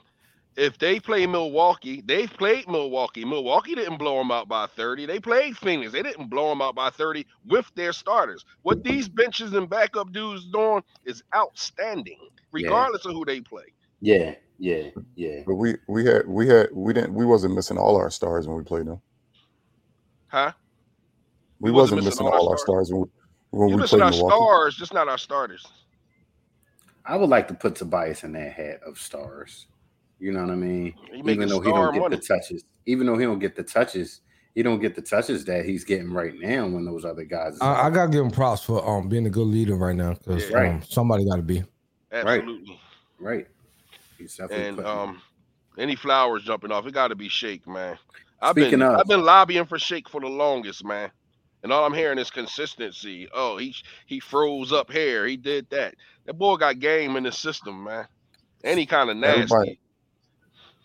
If 0.59 0.77
they 0.79 0.99
play 0.99 1.25
Milwaukee, 1.25 2.03
they've 2.05 2.31
played 2.31 2.69
Milwaukee. 2.69 3.25
Milwaukee 3.25 3.77
didn't 3.77 3.99
blow 3.99 4.19
them 4.19 4.33
out 4.33 4.49
by 4.49 4.67
30. 4.67 5.07
They 5.07 5.21
played 5.21 5.57
Phoenix. 5.57 5.93
They 5.93 6.03
didn't 6.03 6.31
blow 6.31 6.49
them 6.49 6.61
out 6.61 6.75
by 6.75 6.91
30 6.91 7.25
with 7.47 7.71
their 7.77 7.93
starters. 7.93 8.45
What 8.63 8.83
these 8.83 9.09
benches 9.09 9.55
and 9.55 9.71
backup 9.71 10.13
dudes 10.13 10.47
doing 10.47 10.83
is 11.05 11.23
outstanding, 11.35 12.19
regardless 12.51 13.07
of 13.07 13.13
who 13.13 13.25
they 13.25 13.41
play. 13.41 13.67
Yeah, 14.01 14.35
yeah, 14.59 14.91
yeah. 15.15 15.43
But 15.47 15.55
we 15.55 15.77
we 15.89 16.05
had 16.05 16.27
we 16.27 16.49
had 16.49 16.71
we 16.73 16.93
didn't 16.93 17.15
we 17.15 17.25
wasn't 17.25 17.55
missing 17.55 17.79
all 17.79 17.97
our 17.97 18.11
stars 18.11 18.49
when 18.49 18.57
we 18.59 18.65
played 18.65 18.87
them. 18.87 19.01
Huh? 20.29 20.53
We 21.61 21.71
You 21.71 21.77
wasn't 21.77 22.03
missing 22.05 22.27
all 22.27 22.49
our 22.51 22.59
stars 22.59 22.93
when 22.93 23.03
we, 23.03 23.09
when 23.53 23.69
You 23.69 23.77
we 23.77 23.83
missing 23.83 24.01
played 24.01 24.03
our 24.03 24.11
Milwaukee. 24.11 24.35
stars, 24.37 24.77
just 24.77 24.95
not 24.95 25.09
our 25.09 25.19
starters. 25.19 25.65
I 27.07 27.17
would 27.17 27.31
like 27.31 27.49
to 27.49 27.55
put 27.55 27.77
Tobias 27.77 28.25
in 28.25 28.33
that 28.33 28.53
hat 28.53 28.81
of 28.87 28.99
stars. 28.99 29.67
You 30.19 30.33
know 30.33 30.43
what 30.43 30.51
I 30.51 30.57
mean? 30.57 30.95
Even 31.15 31.49
though 31.49 31.61
he 31.61 31.71
don't 31.71 31.93
get 31.95 32.01
money. 32.01 32.17
the 32.17 32.23
touches, 32.23 32.65
even 32.87 33.07
though 33.07 33.17
he 33.17 33.25
don't 33.25 33.39
get 33.39 33.55
the 33.55 33.63
touches, 33.63 34.21
he 34.55 34.63
don't 34.63 34.81
get 34.81 34.95
the 34.97 35.03
touches 35.03 35.45
that 35.45 35.65
he's 35.65 35.85
getting 35.85 36.13
right 36.13 36.35
now 36.35 36.67
when 36.67 36.85
those 36.85 37.05
other 37.05 37.25
guys. 37.25 37.57
I, 37.61 37.87
I 37.87 37.91
gotta 37.91 38.11
give 38.11 38.25
him 38.25 38.31
props 38.31 38.65
for 38.65 38.85
um 38.89 39.09
being 39.09 39.27
a 39.27 39.31
good 39.31 39.47
leader 39.47 39.77
right 39.77 39.95
now 39.95 40.15
because 40.15 40.51
Yeah. 40.51 40.57
Right. 40.57 40.69
um, 40.71 40.83
somebody 40.83 41.25
got 41.25 41.37
to 41.37 41.43
be. 41.43 41.63
Absolutely. 42.11 42.81
right. 43.21 43.47
He's 44.19 44.37
definitely 44.37 44.67
And 44.67 44.77
putting- 44.79 44.91
um, 44.91 45.23
any 45.79 45.95
flowers 45.95 46.43
jumping 46.43 46.73
off, 46.73 46.87
it 46.87 46.93
got 46.95 47.09
to 47.09 47.15
be 47.15 47.29
Shake, 47.29 47.67
man. 47.69 47.97
I've 48.41 48.53
Speaking 48.53 48.71
been 48.81 48.83
of- 48.83 48.99
I've 49.01 49.07
been 49.07 49.23
lobbying 49.23 49.67
for 49.67 49.79
Shake 49.79 50.09
for 50.09 50.21
the 50.21 50.27
longest, 50.29 50.85
man. 50.85 51.11
And 51.63 51.73
all 51.73 51.85
I'm 51.85 51.93
hearing 51.95 52.19
is 52.19 52.31
consistency. 52.31 53.29
Oh, 53.33 53.57
he 53.57 53.75
he 54.07 54.19
froze 54.21 54.73
up 54.73 54.91
hair. 54.91 55.27
He 55.27 55.37
did 55.37 55.69
that. 55.71 55.95
That 56.25 56.35
boy 56.35 56.57
got 56.57 56.79
game 56.81 57.17
in 57.17 57.25
the 57.25 57.33
system, 57.33 57.85
man. 57.85 58.07
Any 58.65 58.87
kind 58.87 59.11
of 59.11 59.17
nasty. 59.17 59.43
Everybody- 59.43 59.81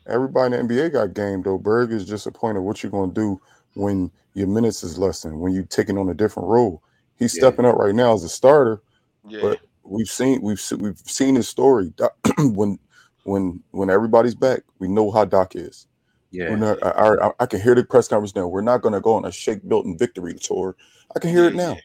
Everybody 0.07 0.55
in 0.55 0.67
the 0.67 0.73
NBA 0.73 0.93
got 0.93 1.13
game 1.13 1.41
though. 1.41 1.57
Berg 1.57 1.91
is 1.91 2.05
just 2.05 2.27
a 2.27 2.31
point 2.31 2.57
of 2.57 2.63
what 2.63 2.83
you're 2.83 2.91
gonna 2.91 3.13
do 3.13 3.39
when 3.75 4.11
your 4.33 4.47
minutes 4.47 4.83
is 4.83 4.97
lessened, 4.97 5.39
when 5.39 5.53
you're 5.53 5.63
taking 5.63 5.97
on 5.97 6.09
a 6.09 6.13
different 6.13 6.49
role. 6.49 6.81
He's 7.17 7.35
Yeah. 7.35 7.41
stepping 7.41 7.65
up 7.65 7.75
right 7.75 7.95
now 7.95 8.13
as 8.13 8.23
a 8.23 8.29
starter. 8.29 8.81
Yeah, 9.27 9.39
But 9.41 9.59
we've 9.83 10.07
seen 10.09 10.41
we've 10.41 10.61
we've 10.79 10.99
seen 11.05 11.35
his 11.35 11.47
story. 11.47 11.93
When 12.37 12.77
when 13.23 13.61
when 13.71 13.89
everybody's 13.89 14.35
back, 14.35 14.61
we 14.79 14.87
know 14.89 15.09
how 15.11 15.23
Doc 15.25 15.55
is. 15.55 15.87
yeah, 16.31 16.53
not, 16.55 16.77
I, 16.83 17.27
I, 17.27 17.31
I 17.39 17.45
can 17.45 17.61
hear 17.61 17.73
the 17.75 17.83
press 17.85 18.07
conference 18.09 18.35
now. 18.35 18.47
We're 18.47 18.61
not 18.61 18.81
going 18.81 18.93
to 18.93 18.99
go 18.99 19.13
on 19.13 19.23
a 19.23 19.31
Shake 19.31 19.61
built 19.69 19.85
Milton 19.85 19.97
victory 19.97 20.33
tour. 20.33 20.75
I 21.15 21.19
can 21.19 21.29
hear 21.29 21.45
it 21.45 21.55
now. 21.55 21.71
and, 21.71 21.81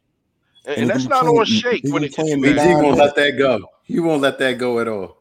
and 0.67 0.77
and 0.83 0.91
that's 0.91 1.05
not 1.05 1.21
playing- 1.25 1.39
on 1.39 1.47
he- 1.47 1.61
Shake 1.61 1.85
when 1.85 1.93
been 1.93 2.05
it 2.05 2.07
gets 2.09 2.17
playing 2.17 2.41
bad. 2.43 2.67
he 2.67 2.75
won't 2.75 2.97
let 2.99 3.15
that 3.15 3.39
go. 3.39 3.61
He 3.85 4.01
won't 4.01 4.21
let 4.23 4.39
that 4.41 4.59
go 4.59 4.81
at 4.81 4.89
all. 4.89 5.18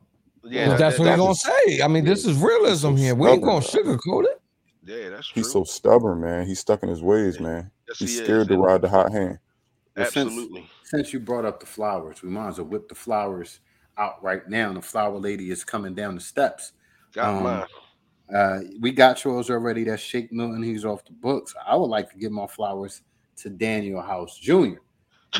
Yeah, 0.50 0.70
Well, 0.70 0.78
that's 0.78 0.96
that- 0.96 1.00
what 1.02 1.06
they're 1.06 1.18
that's- 1.18 1.44
gonna 1.46 1.62
say. 1.68 1.82
I 1.82 1.88
mean, 1.88 2.06
this 2.06 2.26
is 2.26 2.38
realism 2.38 2.90
so 2.90 2.96
here. 2.96 3.16
We 3.16 3.30
ain't 3.30 3.44
gonna 3.44 3.66
sugarcoat 3.66 4.26
it. 4.26 4.42
Yeah, 4.84 5.10
that's 5.10 5.28
true. 5.28 5.42
He's 5.42 5.52
so 5.52 5.64
stubborn, 5.64 6.22
man. 6.22 6.48
He's 6.48 6.60
stuck 6.60 6.82
in 6.84 6.90
his 6.90 7.02
ways, 7.02 7.40
man. 7.40 7.70
Yes, 7.88 8.00
He's 8.00 8.14
he 8.14 8.20
is, 8.20 8.24
scared 8.24 8.48
to 8.48 8.58
ride 8.58 8.82
the 8.82 8.90
hot 8.90 9.12
hand. 9.12 9.40
Well, 9.96 10.06
since- 10.06 10.28
Absolutely. 10.28 10.70
Since 10.84 11.12
you 11.12 11.20
brought 11.20 11.44
up 11.44 11.60
the 11.60 11.66
flowers, 11.66 12.24
we 12.24 12.30
might 12.30 12.48
as 12.48 12.60
well 12.60 12.68
whip 12.68 12.88
the 12.88 12.96
flowers 12.96 13.60
out 13.98 14.24
right 14.24 14.48
now. 14.48 14.72
The 14.72 14.82
flower 14.82 15.18
lady 15.20 15.52
is 15.52 15.66
coming 15.66 15.94
down 15.94 16.16
the 16.16 16.22
steps. 16.22 16.72
Got 17.14 17.36
um, 17.36 17.44
mine. 17.44 17.66
Uh, 18.34 18.60
we 18.80 18.92
got 18.94 19.22
yours 19.26 19.50
already. 19.50 19.84
That's 19.84 20.02
Shake 20.02 20.32
Milton. 20.32 20.64
He's 20.64 20.86
off 20.86 21.04
the 21.04 21.12
books. 21.12 21.54
I 21.66 21.76
would 21.76 21.88
like 21.88 22.10
to 22.12 22.18
give 22.18 22.32
my 22.32 22.48
flowers 22.48 23.02
to 23.38 23.50
Danuel 23.50 24.06
House 24.06 24.38
Jr. 24.38 24.78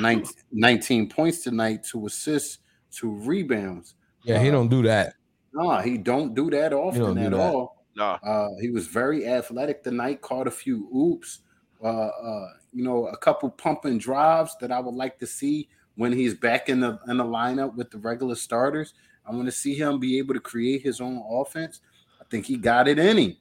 19, 0.02 0.34
19 0.52 1.10
points 1.10 1.44
tonight, 1.44 1.84
two 1.90 2.06
assists, 2.06 2.60
two 2.92 3.12
rebounds. 3.20 3.96
Yeah, 4.28 4.40
he 4.42 4.50
Uh, 4.50 4.52
don't 4.52 4.70
do 4.70 4.82
that. 4.84 5.14
No, 5.54 5.78
he 5.80 5.98
don't 5.98 6.36
do 6.36 6.50
that 6.52 6.74
often 6.74 7.02
don't 7.02 7.18
at 7.18 7.32
that. 7.32 7.54
all. 7.54 7.84
Nah, 7.96 8.20
Uh, 8.22 8.50
he 8.62 8.70
was 8.70 8.86
very 8.88 9.26
athletic 9.26 9.84
tonight. 9.84 10.22
Caught 10.22 10.48
a 10.48 10.52
few 10.52 10.88
oops. 10.96 11.40
Uh, 11.84 11.88
uh, 12.08 12.48
you 12.74 12.84
know, 12.84 13.08
a 13.08 13.18
couple 13.18 13.50
pumping 13.50 13.98
drives 13.98 14.56
that 14.62 14.72
I 14.72 14.80
would 14.80 14.94
like 14.96 15.18
to 15.20 15.28
see 15.28 15.70
when 15.96 16.12
he's 16.12 16.34
back 16.36 16.70
in 16.70 16.80
the 16.80 17.00
in 17.08 17.18
the 17.18 17.24
lineup 17.24 17.76
with 17.76 17.90
the 17.92 17.98
regular 17.98 18.36
starters. 18.36 18.94
I 19.26 19.32
want 19.32 19.46
to 19.46 19.52
see 19.52 19.74
him 19.76 20.00
be 20.00 20.18
able 20.20 20.34
to 20.36 20.40
create 20.40 20.82
his 20.84 21.02
own 21.02 21.24
offense. 21.30 21.82
I 22.22 22.26
think 22.30 22.46
he 22.46 22.58
got 22.58 22.88
it 22.88 23.00
in 23.00 23.18
him. 23.18 23.36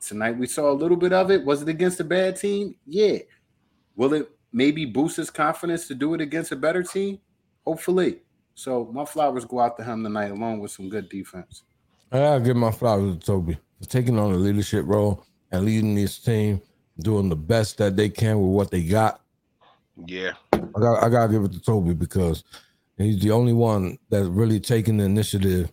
Tonight 0.00 0.36
we 0.38 0.46
saw 0.46 0.70
a 0.70 0.74
little 0.74 0.96
bit 0.96 1.12
of 1.12 1.30
it. 1.30 1.44
Was 1.44 1.62
it 1.62 1.68
against 1.68 2.00
a 2.00 2.04
bad 2.04 2.36
team? 2.36 2.74
Yeah. 2.86 3.18
Will 3.96 4.12
it 4.14 4.30
maybe 4.52 4.84
boost 4.84 5.16
his 5.16 5.30
confidence 5.30 5.86
to 5.88 5.94
do 5.94 6.12
it 6.14 6.20
against 6.20 6.52
a 6.52 6.56
better 6.56 6.82
team? 6.82 7.18
Hopefully. 7.64 8.20
So 8.54 8.90
my 8.92 9.04
flowers 9.04 9.44
go 9.44 9.60
out 9.60 9.76
to 9.78 9.84
him 9.84 10.04
tonight, 10.04 10.30
along 10.30 10.60
with 10.60 10.70
some 10.70 10.88
good 10.88 11.08
defense. 11.08 11.64
I 12.10 12.18
gotta 12.18 12.40
give 12.40 12.56
my 12.56 12.70
flowers 12.70 13.16
to 13.16 13.26
Toby 13.26 13.58
for 13.80 13.88
taking 13.88 14.18
on 14.18 14.32
a 14.32 14.36
leadership 14.36 14.84
role 14.86 15.24
and 15.50 15.64
leading 15.64 15.94
this 15.94 16.18
team, 16.18 16.60
doing 17.00 17.28
the 17.28 17.36
best 17.36 17.78
that 17.78 17.96
they 17.96 18.08
can 18.08 18.40
with 18.40 18.50
what 18.50 18.70
they 18.70 18.82
got. 18.82 19.20
yeah. 20.06 20.32
I 20.52 20.80
got 20.80 21.02
I 21.02 21.08
gotta 21.08 21.32
give 21.32 21.44
it 21.44 21.52
to 21.52 21.60
Toby 21.60 21.94
because 21.94 22.44
he's 22.98 23.20
the 23.20 23.30
only 23.30 23.52
one 23.52 23.98
that's 24.10 24.26
really 24.28 24.60
taking 24.60 24.98
the 24.98 25.04
initiative 25.04 25.70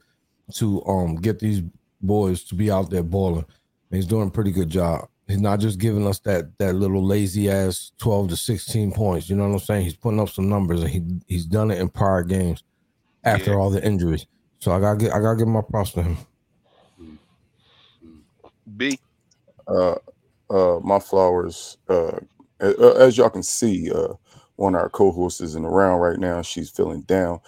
to 0.53 0.83
um 0.85 1.15
get 1.15 1.39
these 1.39 1.61
boys 2.01 2.43
to 2.45 2.55
be 2.55 2.71
out 2.71 2.89
there 2.89 3.03
balling. 3.03 3.45
And 3.91 3.95
he's 3.95 4.07
doing 4.07 4.27
a 4.29 4.31
pretty 4.31 4.51
good 4.51 4.69
job. 4.69 5.07
He's 5.27 5.41
not 5.41 5.59
just 5.59 5.77
giving 5.79 6.07
us 6.07 6.19
that 6.19 6.57
that 6.57 6.73
little 6.73 7.05
lazy 7.05 7.51
ass 7.51 7.91
12 7.99 8.29
to 8.29 8.35
16 8.37 8.91
points. 8.93 9.29
You 9.29 9.35
know 9.35 9.47
what 9.47 9.53
I'm 9.53 9.59
saying? 9.59 9.83
He's 9.83 9.95
putting 9.95 10.19
up 10.19 10.29
some 10.29 10.49
numbers 10.49 10.81
and 10.81 10.89
he 10.89 11.03
he's 11.27 11.45
done 11.45 11.69
it 11.69 11.79
in 11.79 11.89
prior 11.89 12.23
games 12.23 12.63
after 13.23 13.51
Yeah. 13.51 13.57
all 13.57 13.69
the 13.69 13.83
injuries. 13.85 14.25
So 14.59 14.71
I 14.71 14.79
gotta 14.79 14.97
get 14.97 15.13
I 15.13 15.19
gotta 15.19 15.37
give 15.37 15.47
my 15.47 15.61
props 15.61 15.91
to 15.93 16.03
him. 16.03 16.17
B. 18.77 18.99
Uh, 19.67 19.95
uh, 20.49 20.79
my 20.83 20.99
flowers. 20.99 21.77
Uh, 21.87 22.19
as 22.59 23.17
y'all 23.17 23.29
can 23.29 23.43
see, 23.43 23.91
uh, 23.91 24.13
one 24.57 24.75
of 24.75 24.81
our 24.81 24.89
co-hosts 24.89 25.41
is 25.41 25.55
in 25.55 25.63
the 25.63 25.69
round 25.69 26.01
right 26.01 26.19
now. 26.19 26.41
She's 26.41 26.69
feeling 26.69 27.01
down. 27.03 27.39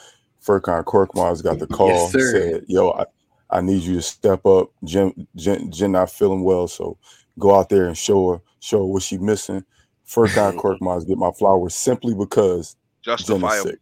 Furkan 0.45 0.83
Korkmaz 0.83 1.43
got 1.43 1.59
the 1.59 1.67
call. 1.67 2.09
sir. 2.09 2.31
said, 2.31 2.65
"Yo, 2.67 2.91
I, 2.91 3.05
I 3.49 3.61
need 3.61 3.83
you 3.83 3.95
to 3.95 4.01
step 4.01 4.45
up. 4.45 4.71
Jen, 4.83 5.27
Jen, 5.35 5.71
Jen 5.71 5.91
not 5.91 6.09
feeling 6.09 6.43
well, 6.43 6.67
so 6.67 6.97
go 7.37 7.55
out 7.55 7.69
there 7.69 7.85
and 7.87 7.97
show 7.97 8.31
her, 8.33 8.41
show 8.59 8.79
her 8.79 8.85
what 8.85 9.03
she 9.03 9.17
missing." 9.17 9.63
Furkan 10.07 10.55
Korkmaz 10.59 11.07
get 11.07 11.17
my 11.17 11.31
flowers 11.31 11.75
simply 11.75 12.13
because 12.15 12.75
Jen 13.03 13.13
is 13.15 13.19
Justifiable. 13.25 13.69
sick. 13.71 13.79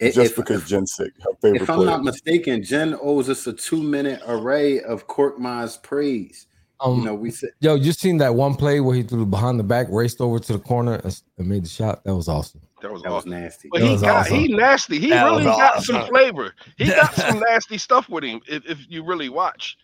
If- 0.00 0.14
Just 0.14 0.30
if- 0.32 0.36
because 0.36 0.68
Jen's 0.68 0.94
sick, 0.94 1.12
her 1.20 1.30
favorite 1.42 1.62
If 1.62 1.70
I'm 1.70 1.76
player. 1.76 1.90
not 1.90 2.02
mistaken, 2.04 2.62
Jen 2.62 2.96
owes 3.00 3.28
us 3.28 3.46
a 3.46 3.52
two 3.52 3.82
minute 3.82 4.20
array 4.26 4.80
of 4.80 5.06
Korkmaz 5.06 5.82
praise. 5.82 6.46
Um, 6.82 7.00
You 7.00 7.04
know, 7.04 7.14
we 7.14 7.30
said 7.30 7.50
Yo, 7.60 7.74
you 7.74 7.92
seen 7.92 8.16
that 8.18 8.34
one 8.34 8.54
play 8.54 8.80
where 8.80 8.96
he 8.96 9.02
threw 9.02 9.26
behind 9.26 9.60
the 9.60 9.64
back, 9.64 9.86
raced 9.90 10.20
over 10.22 10.38
to 10.38 10.52
the 10.54 10.58
corner, 10.58 10.94
and, 11.04 11.22
and 11.36 11.46
made 11.46 11.64
the 11.64 11.68
shot? 11.68 12.02
That 12.04 12.14
was 12.16 12.26
awesome. 12.28 12.62
That 12.80 12.90
was 12.90 13.02
that 13.02 13.10
was 13.12 13.26
nasty. 13.26 13.68
But 13.70 13.80
That 13.80 13.86
he 13.86 13.92
was 13.92 14.00
got 14.00 14.16
awesome. 14.20 14.36
he 14.38 14.48
nasty. 14.48 14.98
He 14.98 15.10
That 15.10 15.24
really 15.24 15.44
was 15.44 15.56
got 15.56 15.82
some 15.82 16.06
flavor. 16.06 16.54
He 16.78 16.86
got 17.00 17.12
some 17.14 17.38
nasty 17.40 17.76
stuff 17.76 18.08
with 18.08 18.24
him 18.24 18.40
if, 18.48 18.64
if 18.64 18.78
you 18.88 19.04
really 19.04 19.28
watch. 19.28 19.76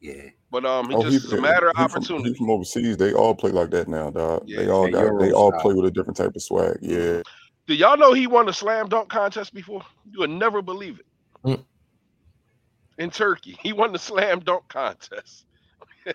Yeah, 0.00 0.28
But 0.52 0.64
um, 0.64 0.88
he 0.88 0.94
Oh, 0.94 1.02
just 1.02 1.24
it's 1.24 1.32
a 1.32 1.40
matter 1.40 1.66
of 1.68 1.76
he 1.76 1.82
from- 1.88 1.90
opportunity. 2.02 2.34
from 2.34 2.50
overseas. 2.50 2.96
They 2.96 3.12
all 3.12 3.34
play 3.34 3.50
like 3.50 3.70
that 3.70 3.88
now, 3.88 4.10
dog. 4.10 4.44
Yeah, 4.46 4.58
they 4.60 4.68
all 4.68 4.86
yeah, 4.86 4.92
got. 5.08 5.18
They 5.18 5.32
all 5.32 5.50
style. 5.50 5.60
play 5.62 5.74
with 5.74 5.86
a 5.86 5.90
different 5.90 6.16
type 6.16 6.36
of 6.36 6.42
swag. 6.42 6.78
Yeah. 6.80 7.22
Do 7.66 7.74
y'all 7.74 7.96
know 7.96 8.12
he 8.12 8.26
won 8.26 8.48
a 8.48 8.52
slam 8.52 8.88
dunk 8.88 9.08
contest 9.08 9.52
before? 9.52 9.82
You 10.10 10.20
would 10.20 10.30
never 10.30 10.62
believe 10.62 11.00
it. 11.00 11.06
Mm. 11.44 11.64
In 12.98 13.10
Turkey, 13.10 13.58
he 13.60 13.72
won 13.72 13.92
the 13.92 13.98
slam 13.98 14.40
dunk 14.40 14.68
contest. 14.68 15.46
you 16.06 16.12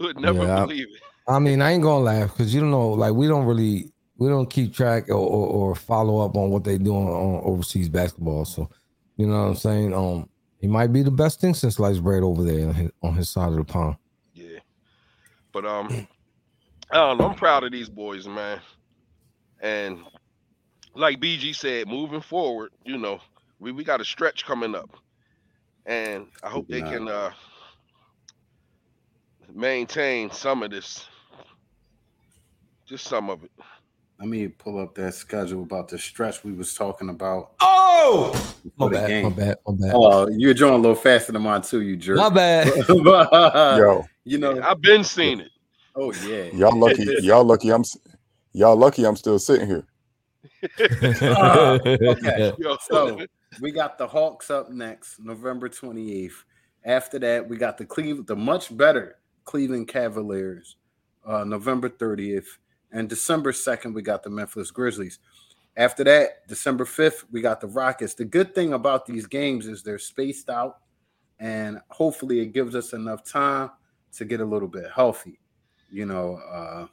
would 0.00 0.18
never 0.18 0.44
Yeah, 0.44 0.58
I- 0.58 0.66
believe 0.66 0.88
it. 0.94 1.00
I 1.26 1.38
mean, 1.38 1.62
I 1.62 1.70
ain't 1.72 1.82
gonna 1.82 2.04
laugh 2.04 2.32
because 2.32 2.52
you 2.52 2.60
don't 2.60 2.70
know, 2.70 2.90
like 2.90 3.14
we 3.14 3.26
don't 3.26 3.46
really 3.46 3.90
we 4.18 4.28
don't 4.28 4.48
keep 4.50 4.74
track 4.74 5.08
or, 5.08 5.14
or, 5.14 5.46
or 5.70 5.74
follow 5.74 6.18
up 6.20 6.36
on 6.36 6.50
what 6.50 6.64
they 6.64 6.76
doing 6.76 7.08
on 7.08 7.40
overseas 7.44 7.88
basketball. 7.88 8.44
So, 8.44 8.68
you 9.16 9.26
know 9.26 9.40
what 9.40 9.48
I'm 9.48 9.56
saying? 9.56 9.94
Um, 9.94 10.28
he 10.60 10.66
might 10.66 10.92
be 10.92 11.02
the 11.02 11.10
best 11.10 11.40
thing 11.40 11.54
since 11.54 11.76
sliced 11.76 12.02
bread 12.04 12.22
over 12.22 12.44
there 12.44 12.68
on 12.68 12.74
his, 12.74 12.90
on 13.02 13.14
his 13.14 13.30
side 13.30 13.48
of 13.48 13.56
the 13.56 13.64
pond. 13.64 13.96
Yeah. 14.34 14.58
But 15.52 15.64
um, 15.64 15.88
I 16.90 16.96
don't 16.96 17.16
know. 17.18 17.28
I'm 17.30 17.34
proud 17.36 17.64
of 17.64 17.72
these 17.72 17.88
boys, 17.88 18.28
man. 18.28 18.60
And 19.64 20.00
like 20.94 21.20
BG 21.20 21.54
said, 21.56 21.88
moving 21.88 22.20
forward, 22.20 22.72
you 22.84 22.98
know, 22.98 23.18
we, 23.58 23.72
we 23.72 23.82
got 23.82 24.00
a 24.00 24.04
stretch 24.04 24.44
coming 24.44 24.74
up. 24.74 24.90
And 25.86 26.26
I 26.42 26.50
hope 26.50 26.68
they 26.68 26.82
can 26.82 27.08
uh 27.08 27.30
maintain 29.52 30.30
some 30.30 30.62
of 30.62 30.70
this. 30.70 31.06
Just 32.86 33.06
some 33.06 33.30
of 33.30 33.42
it. 33.42 33.50
Let 34.20 34.28
me 34.28 34.48
pull 34.48 34.78
up 34.78 34.94
that 34.96 35.14
schedule 35.14 35.62
about 35.62 35.88
the 35.88 35.98
stretch 35.98 36.44
we 36.44 36.52
was 36.52 36.74
talking 36.74 37.08
about. 37.08 37.54
Oh, 37.60 38.54
my 38.76 38.88
bad, 38.88 39.08
game. 39.08 39.24
my 39.24 39.30
bad, 39.30 39.56
my 39.66 39.74
bad, 39.74 39.92
Oh, 39.94 40.28
you're 40.28 40.54
drawing 40.54 40.74
a 40.74 40.78
little 40.78 40.94
faster 40.94 41.32
than 41.32 41.42
mine 41.42 41.62
too, 41.62 41.80
you 41.80 41.96
jerk. 41.96 42.18
my 42.18 42.28
bad. 42.28 42.66
Yo, 42.88 44.04
you 44.24 44.38
know, 44.38 44.60
I've 44.62 44.80
been 44.82 45.04
seeing 45.04 45.40
it. 45.40 45.50
oh 45.96 46.12
yeah. 46.26 46.44
y'all 46.52 46.78
lucky. 46.78 47.06
Y'all 47.22 47.44
lucky. 47.44 47.70
I'm. 47.70 47.82
S- 48.54 48.60
Y'all 48.60 48.76
lucky. 48.76 49.04
I'm 49.06 49.16
still 49.16 49.38
sitting 49.38 49.66
here. 49.66 49.86
Ah, 51.22 51.72
okay. 51.86 52.52
Yo, 52.58 52.76
So 52.88 53.18
we 53.60 53.70
got 53.70 53.98
the 53.98 54.06
Hawks 54.06 54.50
up 54.50 54.70
next, 54.70 55.18
November 55.20 55.68
28th. 55.68 56.32
After 56.84 57.18
that, 57.20 57.48
we 57.48 57.56
got 57.56 57.78
the 57.78 57.84
Cleveland, 57.86 58.26
the 58.26 58.36
much 58.36 58.74
better 58.76 59.16
Cleveland 59.44 59.88
Cavaliers, 59.88 60.76
uh, 61.26 61.44
November 61.44 61.88
30th. 61.88 62.46
And 62.92 63.08
December 63.08 63.52
2nd, 63.52 63.94
we 63.94 64.02
got 64.02 64.22
the 64.22 64.30
Memphis 64.30 64.70
Grizzlies. 64.70 65.18
After 65.76 66.04
that, 66.04 66.46
December 66.46 66.84
5th, 66.84 67.24
we 67.32 67.40
got 67.40 67.60
the 67.60 67.66
Rockets. 67.66 68.14
The 68.14 68.24
good 68.24 68.54
thing 68.54 68.74
about 68.74 69.06
these 69.06 69.26
games 69.26 69.66
is 69.66 69.82
they're 69.82 69.98
spaced 69.98 70.48
out, 70.48 70.78
and 71.40 71.80
hopefully 71.88 72.38
it 72.40 72.52
gives 72.52 72.76
us 72.76 72.92
enough 72.92 73.24
time 73.24 73.70
to 74.12 74.24
get 74.24 74.40
a 74.40 74.44
little 74.44 74.68
bit 74.68 74.84
healthy. 74.94 75.40
You 75.90 76.06
know, 76.06 76.36
uh, 76.36 76.86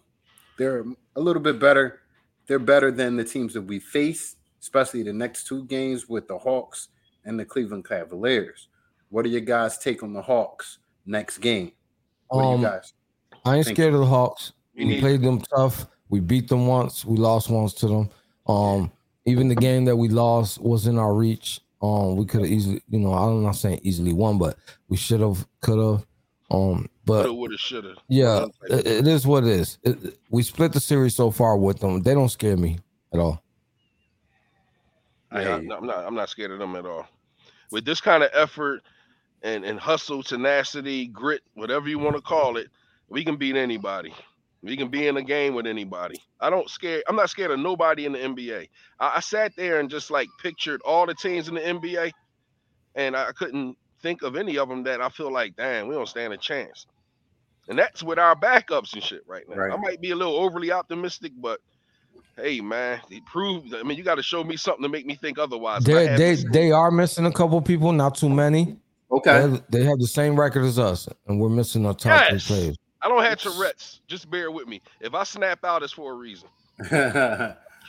they're 0.61 0.85
a 1.15 1.19
little 1.19 1.41
bit 1.41 1.59
better. 1.59 2.01
They're 2.45 2.59
better 2.59 2.91
than 2.91 3.15
the 3.15 3.23
teams 3.23 3.53
that 3.55 3.63
we 3.63 3.79
face, 3.79 4.35
especially 4.61 5.01
the 5.01 5.11
next 5.11 5.47
two 5.47 5.65
games 5.65 6.07
with 6.07 6.27
the 6.27 6.37
Hawks 6.37 6.89
and 7.25 7.39
the 7.39 7.45
Cleveland 7.45 7.87
Cavaliers. 7.87 8.67
What 9.09 9.25
are 9.25 9.29
your 9.29 9.41
guys' 9.41 9.79
take 9.79 10.03
on 10.03 10.13
the 10.13 10.21
Hawks 10.21 10.77
next 11.05 11.39
game? 11.39 11.71
What 12.27 12.43
do 12.43 12.47
Um, 12.47 12.61
you 12.61 12.67
guys? 12.67 12.93
I 13.43 13.55
ain't 13.57 13.65
Thank 13.65 13.75
scared 13.75 13.93
of 13.95 14.01
the 14.01 14.05
Hawks. 14.05 14.53
We 14.75 14.85
We 14.85 14.99
played 14.99 15.21
them 15.21 15.41
tough. 15.41 15.87
We 16.09 16.19
beat 16.19 16.47
them 16.47 16.67
once. 16.67 17.05
We 17.05 17.17
lost 17.17 17.49
once 17.49 17.73
to 17.75 17.87
them. 17.87 18.09
Um, 18.45 18.91
even 19.25 19.47
the 19.47 19.55
game 19.55 19.85
that 19.85 19.95
we 19.95 20.09
lost 20.09 20.61
was 20.61 20.85
in 20.85 20.99
our 20.99 21.13
reach. 21.15 21.59
Um, 21.81 22.15
we 22.17 22.25
could 22.25 22.41
have 22.41 22.51
easily, 22.51 22.83
you 22.87 22.99
know, 22.99 23.13
I'm 23.13 23.41
not 23.41 23.55
saying 23.55 23.79
easily 23.81 24.13
won, 24.13 24.37
but 24.37 24.57
we 24.89 24.97
should 24.97 25.21
have, 25.21 25.47
could 25.61 25.79
have. 25.79 26.05
Um, 26.51 26.87
but 27.11 27.25
Coulda, 27.25 27.33
woulda, 27.33 27.57
shoulda. 27.57 27.95
yeah, 28.09 28.45
it, 28.69 28.87
it 28.87 29.07
is 29.07 29.27
what 29.27 29.43
it 29.43 29.49
is. 29.51 29.79
It- 29.83 30.03
it- 30.03 30.19
we 30.29 30.43
split 30.43 30.73
the 30.73 30.79
series 30.79 31.15
so 31.15 31.31
far 31.31 31.57
with 31.57 31.79
them. 31.79 32.01
They 32.03 32.13
don't 32.13 32.29
scare 32.29 32.57
me 32.57 32.79
at 33.13 33.19
all. 33.19 33.43
I 35.31 35.41
Yeah, 35.41 35.43
hear 35.43 35.55
I'm 35.57 35.67
not, 35.67 35.79
I'm 35.79 35.87
not. 35.87 36.05
I'm 36.07 36.15
not 36.15 36.29
scared 36.29 36.51
of 36.51 36.59
them 36.59 36.75
at 36.75 36.85
all. 36.85 37.07
With 37.71 37.85
this 37.85 38.01
kind 38.01 38.23
of 38.23 38.29
effort 38.33 38.81
and 39.43 39.63
and 39.65 39.79
hustle, 39.79 40.23
tenacity, 40.23 41.07
grit, 41.07 41.41
whatever 41.55 41.89
you 41.89 41.99
want 41.99 42.15
to 42.15 42.21
call 42.21 42.57
it, 42.57 42.67
we 43.09 43.23
can 43.25 43.37
beat 43.37 43.55
anybody. 43.55 44.13
We 44.63 44.77
can 44.77 44.89
be 44.89 45.07
in 45.07 45.17
a 45.17 45.23
game 45.23 45.55
with 45.55 45.65
anybody. 45.67 46.21
I 46.39 46.49
don't 46.49 46.69
scare. 46.69 47.01
I'm 47.07 47.15
not 47.15 47.29
scared 47.29 47.51
of 47.51 47.59
nobody 47.59 48.05
in 48.05 48.11
the 48.13 48.19
NBA. 48.19 48.69
I, 48.99 49.13
I 49.17 49.19
sat 49.21 49.53
there 49.57 49.79
and 49.79 49.89
just 49.89 50.11
like 50.11 50.27
pictured 50.41 50.81
all 50.85 51.05
the 51.07 51.15
teams 51.15 51.47
in 51.47 51.55
the 51.55 51.61
NBA, 51.61 52.11
and 52.95 53.15
I 53.15 53.31
couldn't 53.31 53.77
think 54.01 54.21
of 54.23 54.35
any 54.35 54.57
of 54.57 54.69
them 54.69 54.83
that 54.83 55.01
I 55.01 55.09
feel 55.09 55.31
like, 55.31 55.55
damn, 55.55 55.87
we 55.87 55.95
don't 55.95 56.07
stand 56.07 56.33
a 56.33 56.37
chance. 56.37 56.87
And 57.67 57.77
that's 57.77 58.03
with 58.03 58.19
our 58.19 58.35
backups 58.35 58.93
and 58.93 59.03
shit 59.03 59.21
right 59.27 59.47
now. 59.47 59.55
Right. 59.55 59.71
I 59.71 59.77
might 59.77 60.01
be 60.01 60.11
a 60.11 60.15
little 60.15 60.35
overly 60.35 60.71
optimistic, 60.71 61.31
but 61.37 61.59
hey, 62.35 62.59
man, 62.59 62.99
they 63.09 63.21
proved. 63.31 63.73
I 63.73 63.83
mean, 63.83 63.97
you 63.97 64.03
got 64.03 64.15
to 64.15 64.23
show 64.23 64.43
me 64.43 64.57
something 64.57 64.83
to 64.83 64.89
make 64.89 65.05
me 65.05 65.15
think 65.15 65.37
otherwise. 65.37 65.83
They 65.83 66.07
they 66.17 66.35
they 66.35 66.71
are 66.71 66.91
missing 66.91 67.25
a 67.25 67.31
couple 67.31 67.61
people, 67.61 67.91
not 67.91 68.15
too 68.15 68.29
many. 68.29 68.77
Okay. 69.11 69.47
They, 69.47 69.79
they 69.79 69.83
have 69.85 69.99
the 69.99 70.07
same 70.07 70.39
record 70.39 70.63
as 70.63 70.79
us, 70.79 71.07
and 71.27 71.39
we're 71.39 71.49
missing 71.49 71.85
our 71.85 71.93
top 71.93 72.27
three 72.27 72.35
Yes. 72.37 72.47
players. 72.47 72.77
I 73.03 73.09
don't 73.09 73.24
have 73.24 73.39
Tourette's. 73.39 74.01
Just 74.07 74.29
bear 74.29 74.51
with 74.51 74.67
me. 74.67 74.81
If 75.00 75.13
I 75.15 75.24
snap 75.24 75.63
out, 75.65 75.83
it's 75.83 75.93
for 75.93 76.13
a 76.13 76.15
reason. 76.15 76.47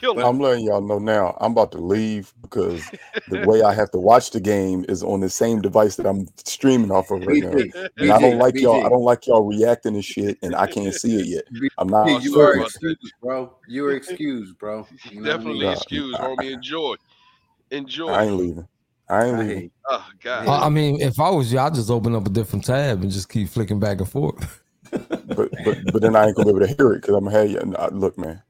Kill 0.03 0.19
it. 0.19 0.25
I'm 0.25 0.37
letting 0.37 0.65
y'all 0.65 0.81
know 0.81 0.99
now. 0.99 1.37
I'm 1.39 1.53
about 1.53 1.71
to 1.71 1.77
leave 1.77 2.33
because 2.41 2.91
the 3.29 3.37
way 3.47 3.61
I 3.61 3.73
have 3.73 3.89
to 3.91 3.99
watch 3.99 4.31
the 4.31 4.41
game 4.41 4.83
is 4.89 5.01
on 5.01 5.21
the 5.21 5.29
same 5.29 5.61
device 5.61 5.95
that 5.95 6.05
I'm 6.05 6.27
streaming 6.43 6.91
off 6.91 7.09
of 7.09 7.21
right 7.21 7.41
now. 7.41 7.51
BG, 7.51 7.73
And 7.99 8.11
I 8.11 8.19
don't 8.19 8.33
BG, 8.33 8.39
like 8.39 8.61
y'all. 8.61 8.85
I 8.85 8.89
don't 8.89 9.03
like 9.03 9.27
y'all 9.27 9.47
reacting 9.47 9.93
to 9.93 10.01
shit, 10.01 10.37
and 10.41 10.55
I 10.55 10.67
can't 10.67 10.93
see 10.93 11.21
it 11.21 11.27
yet. 11.27 11.69
I'm 11.77 11.87
not. 11.87 12.09
Hey, 12.09 12.19
you 12.21 12.33
sorry 12.33 12.59
are 12.59 12.63
excused, 12.63 13.13
bro. 13.21 13.53
You 13.69 13.85
are 13.85 13.93
excused, 13.93 14.57
bro. 14.57 14.85
You 15.09 15.21
know 15.21 15.21
what 15.21 15.29
I 15.29 15.37
Definitely 15.37 15.53
mean? 15.53 15.63
Nah, 15.63 15.71
excuse, 15.71 16.15
I- 16.19 16.23
homie. 16.25 16.51
Enjoy. 16.51 16.95
Enjoy. 17.71 18.11
I 18.11 18.23
ain't 18.25 18.35
leaving. 18.35 18.67
I 19.09 19.25
ain't 19.25 19.39
leaving. 19.39 19.71
oh 19.89 20.09
God. 20.21 20.47
I 20.49 20.65
I 20.65 20.69
mean, 20.69 20.99
if 20.99 21.17
I 21.17 21.29
was 21.29 21.53
you, 21.53 21.59
I'd 21.59 21.75
just 21.75 21.89
open 21.89 22.13
up 22.13 22.27
a 22.27 22.29
different 22.29 22.65
tab 22.65 23.03
and 23.03 23.11
just 23.11 23.29
keep 23.29 23.47
flicking 23.47 23.79
back 23.79 23.99
and 23.99 24.09
forth. 24.09 24.61
But 24.91 25.49
but 25.63 25.77
but 25.93 26.01
then 26.01 26.17
I 26.17 26.27
ain't 26.27 26.35
gonna 26.35 26.51
be 26.51 26.57
able 26.57 26.67
to 26.67 26.75
hear 26.75 26.91
it 26.91 27.01
because 27.01 27.15
I'm 27.15 27.23
gonna 27.23 27.37
have 27.37 27.49
you. 27.49 27.59
Look, 27.97 28.17
man. 28.17 28.41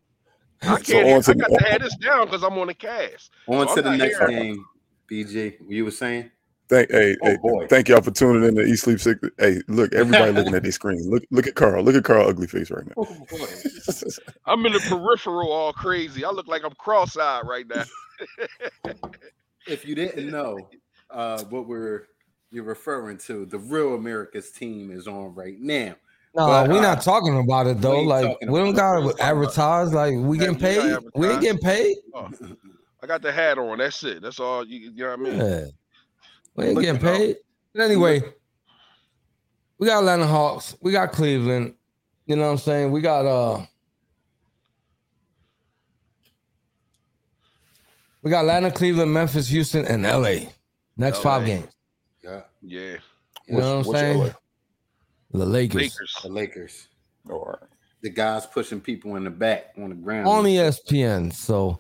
I 0.64 0.78
So 0.78 0.94
can't. 0.94 1.06
on 1.28 1.36
I 1.36 1.38
got 1.40 1.50
the- 1.52 1.58
to 1.58 1.66
have 1.72 1.82
this 1.82 1.96
down 1.98 2.26
because 2.26 2.44
I'm 2.44 2.58
on 2.58 2.68
the 2.68 2.74
cast. 2.74 3.32
On 3.48 3.68
So 3.68 3.76
to 3.76 3.82
the 3.82 3.98
next 3.98 4.18
hearing- 4.18 4.38
game, 4.56 4.66
BG. 5.10 5.58
You 5.68 5.86
were 5.86 5.92
saying? 5.92 6.32
Thank 6.70 6.92
hey, 6.92 7.16
Oh, 7.22 7.28
hey 7.28 7.38
boy. 7.42 7.68
thank 7.68 7.90
y'all 7.90 8.02
for 8.02 8.10
tuning 8.12 8.48
in 8.48 8.56
to 8.56 8.62
Eat 8.64 8.78
Sleep 8.78 9.00
Sick. 9.00 9.18
Hey, 9.38 9.62
look, 9.68 9.94
everybody 9.94 10.32
looking 10.32 10.56
at 10.56 10.64
their 10.64 10.72
screen. 10.72 11.08
Look 11.10 11.24
look 11.30 11.46
at 11.46 11.56
Carl. 11.56 11.84
Look 11.84 11.94
at 11.96 12.06
Carl 12.06 12.28
ugly 12.28 12.48
face 12.48 12.72
right 12.72 12.86
now. 12.86 12.94
Oh 12.98 13.26
boy. 13.30 13.46
I'm 14.46 14.66
in 14.66 14.72
the 14.72 14.80
peripheral, 14.80 15.52
all 15.52 15.74
crazy. 15.74 16.24
I 16.24 16.30
look 16.32 16.48
like 16.48 16.64
I'm 16.64 16.74
cross-eyed 16.76 17.46
right 17.46 17.66
now. 17.68 17.84
if 19.68 19.86
you 19.86 19.94
didn't 19.94 20.30
know 20.30 20.58
uh, 21.10 21.44
what 21.46 21.68
we're 21.68 22.08
you're 22.52 22.64
referring 22.64 23.18
to, 23.18 23.46
the 23.46 23.60
real 23.60 23.96
America's 23.96 24.52
team 24.52 24.90
is 24.92 25.08
on 25.08 25.34
right 25.36 25.60
now. 25.60 25.96
No, 26.36 26.48
But, 26.48 26.70
we're 26.70 26.80
uh, 26.80 26.82
not 26.82 27.02
talking 27.04 27.38
about 27.38 27.68
it 27.68 27.80
though. 27.80 27.98
ain't 28.00 28.08
Like 28.08 28.38
we 28.42 28.60
don't 28.60 28.74
gotta 28.74 29.02
We're 29.02 29.12
talking 29.12 29.20
about 29.20 29.20
advertise. 29.20 29.94
Like 29.94 30.16
we 30.18 30.38
getting 30.38 30.58
paid. 30.58 30.98
We 31.16 31.30
ain't 31.30 31.42
getting 31.42 31.62
paid. 31.62 31.98
Oh, 32.14 32.30
I 33.04 33.06
got 33.08 33.22
the 33.22 33.32
hat 33.32 33.60
on. 33.60 33.78
That's 33.78 34.04
it. 34.04 34.22
That's 34.22 34.40
all. 34.40 34.66
You, 34.66 34.92
you 34.92 35.04
know 35.04 35.10
what 35.10 35.20
I 35.20 35.22
mean? 35.22 35.38
Yeah. 35.38 35.66
We 36.56 36.66
ain't 36.66 36.76
Look 36.76 36.84
getting 36.86 37.02
paid. 37.02 37.38
But 37.74 37.84
anyway, 37.84 38.22
we 39.78 39.88
got 39.88 40.00
Atlanta 40.00 40.26
Hawks. 40.26 40.76
We 40.82 40.92
got 40.92 41.12
Cleveland. 41.12 41.76
You 42.26 42.36
know 42.36 42.44
what 42.44 42.52
I'm 42.52 42.58
saying? 42.58 42.92
We 42.92 43.02
got 43.02 43.26
uh 43.26 43.66
we 48.24 48.32
got 48.32 48.42
Atlanta, 48.42 48.72
Cleveland, 48.72 49.14
Memphis, 49.14 49.50
Houston, 49.50 49.86
and 49.86 50.04
LA. 50.04 50.50
Next 50.96 51.20
five 51.20 51.46
games. 51.46 51.68
Yeah, 52.24 52.42
Yeah. 52.62 52.96
You 53.48 53.58
know 53.58 53.58
what 53.58 53.64
I'm 53.66 53.76
What's- 53.76 53.88
what's 53.88 54.00
saying? 54.00 54.36
LA? 55.34 55.40
The 55.46 55.46
Lakers. 55.52 55.82
Lakers. 55.82 56.18
the 56.24 56.30
Lakers. 56.30 56.88
All 57.30 57.46
right. 57.46 57.70
The 58.02 58.10
guys 58.10 58.46
pushing 58.46 58.82
people 58.82 59.16
in 59.16 59.24
the 59.24 59.30
back 59.30 59.74
on 59.78 59.90
the 59.90 59.96
ground. 59.96 60.28
on 60.28 60.44
ESPN. 60.44 61.32
So, 61.34 61.80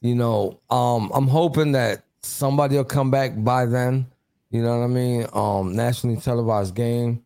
you 0.00 0.14
know, 0.14 0.60
um, 0.70 1.10
I'm 1.14 1.28
hoping 1.28 1.72
that 1.72 2.02
somebody 2.22 2.76
will 2.76 2.84
come 2.84 3.10
back 3.10 3.32
by 3.36 3.66
then. 3.66 4.06
You 4.50 4.62
know 4.62 4.78
what 4.78 4.84
I 4.84 4.88
mean? 4.88 5.26
Um, 5.32 5.76
nationally 5.76 6.16
televised 6.20 6.74
game. 6.74 7.22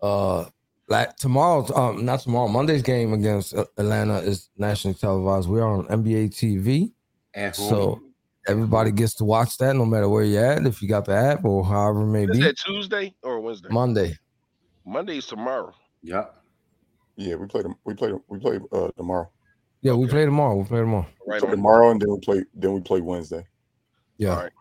Uh, 0.00 0.46
like 0.88 1.16
tomorrow, 1.16 1.66
um, 1.76 2.04
not 2.06 2.20
tomorrow, 2.20 2.48
Monday's 2.48 2.80
game 2.82 3.12
against 3.12 3.52
Atlanta 3.52 4.18
is 4.20 4.48
nationally 4.56 4.94
televised. 4.94 5.48
We 5.48 5.60
are 5.60 5.68
on 5.68 5.86
NBA 5.88 6.30
TV, 6.30 6.92
At 7.34 7.56
home. 7.56 7.68
so 7.68 8.00
everybody 8.46 8.90
gets 8.92 9.14
to 9.16 9.24
watch 9.24 9.58
that, 9.58 9.76
no 9.76 9.84
matter 9.84 10.08
where 10.08 10.24
you're 10.24 10.42
at. 10.44 10.64
If 10.66 10.80
you 10.80 10.88
got 10.88 11.04
the 11.04 11.12
app 11.14 11.44
or 11.44 11.62
however 11.62 12.02
it 12.04 12.06
may 12.06 12.24
Is 12.24 12.30
be, 12.30 12.42
that 12.44 12.56
Tuesday 12.56 13.14
or 13.22 13.40
Wednesday? 13.40 13.68
Monday. 13.70 14.16
Monday's 14.88 15.26
tomorrow. 15.26 15.74
yeah. 16.02 16.24
Yeah, 17.20 17.34
we 17.34 17.48
play 17.48 17.62
them. 17.62 17.74
We 17.84 17.94
play. 17.94 18.12
We 18.28 18.38
play 18.38 18.60
uh, 18.70 18.92
tomorrow. 18.96 19.28
Yeah, 19.80 19.94
we 19.94 20.04
Okay. 20.04 20.12
play 20.12 20.24
tomorrow. 20.24 20.54
We 20.56 20.64
play 20.64 20.78
tomorrow. 20.78 21.06
Right 21.26 21.40
Play 21.40 21.48
on. 21.50 21.56
tomorrow, 21.56 21.90
and 21.90 22.00
then 22.00 22.10
we 22.10 22.20
play. 22.20 22.44
Then 22.54 22.74
we 22.74 22.80
play 22.80 23.00
Wednesday. 23.00 23.44
Yeah. 24.18 24.30
All 24.30 24.36
right. 24.36 24.52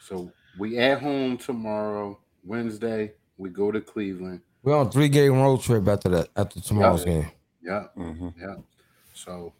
So 0.00 0.30
we 0.56 0.78
at 0.78 1.00
home 1.02 1.36
tomorrow, 1.36 2.20
Wednesday. 2.44 3.14
We 3.36 3.50
go 3.50 3.72
to 3.72 3.80
Cleveland. 3.80 4.42
We're 4.62 4.76
on 4.76 4.92
three 4.92 5.08
game 5.08 5.32
road 5.32 5.60
trip 5.60 5.88
after 5.88 6.08
that, 6.10 6.28
after 6.36 6.60
tomorrow's 6.60 7.04
Yeah. 7.04 7.12
game. 7.12 7.30
Yeah. 7.62 7.84
hmm 7.96 8.28
Yeah. 8.38 8.54
So, 9.12 9.52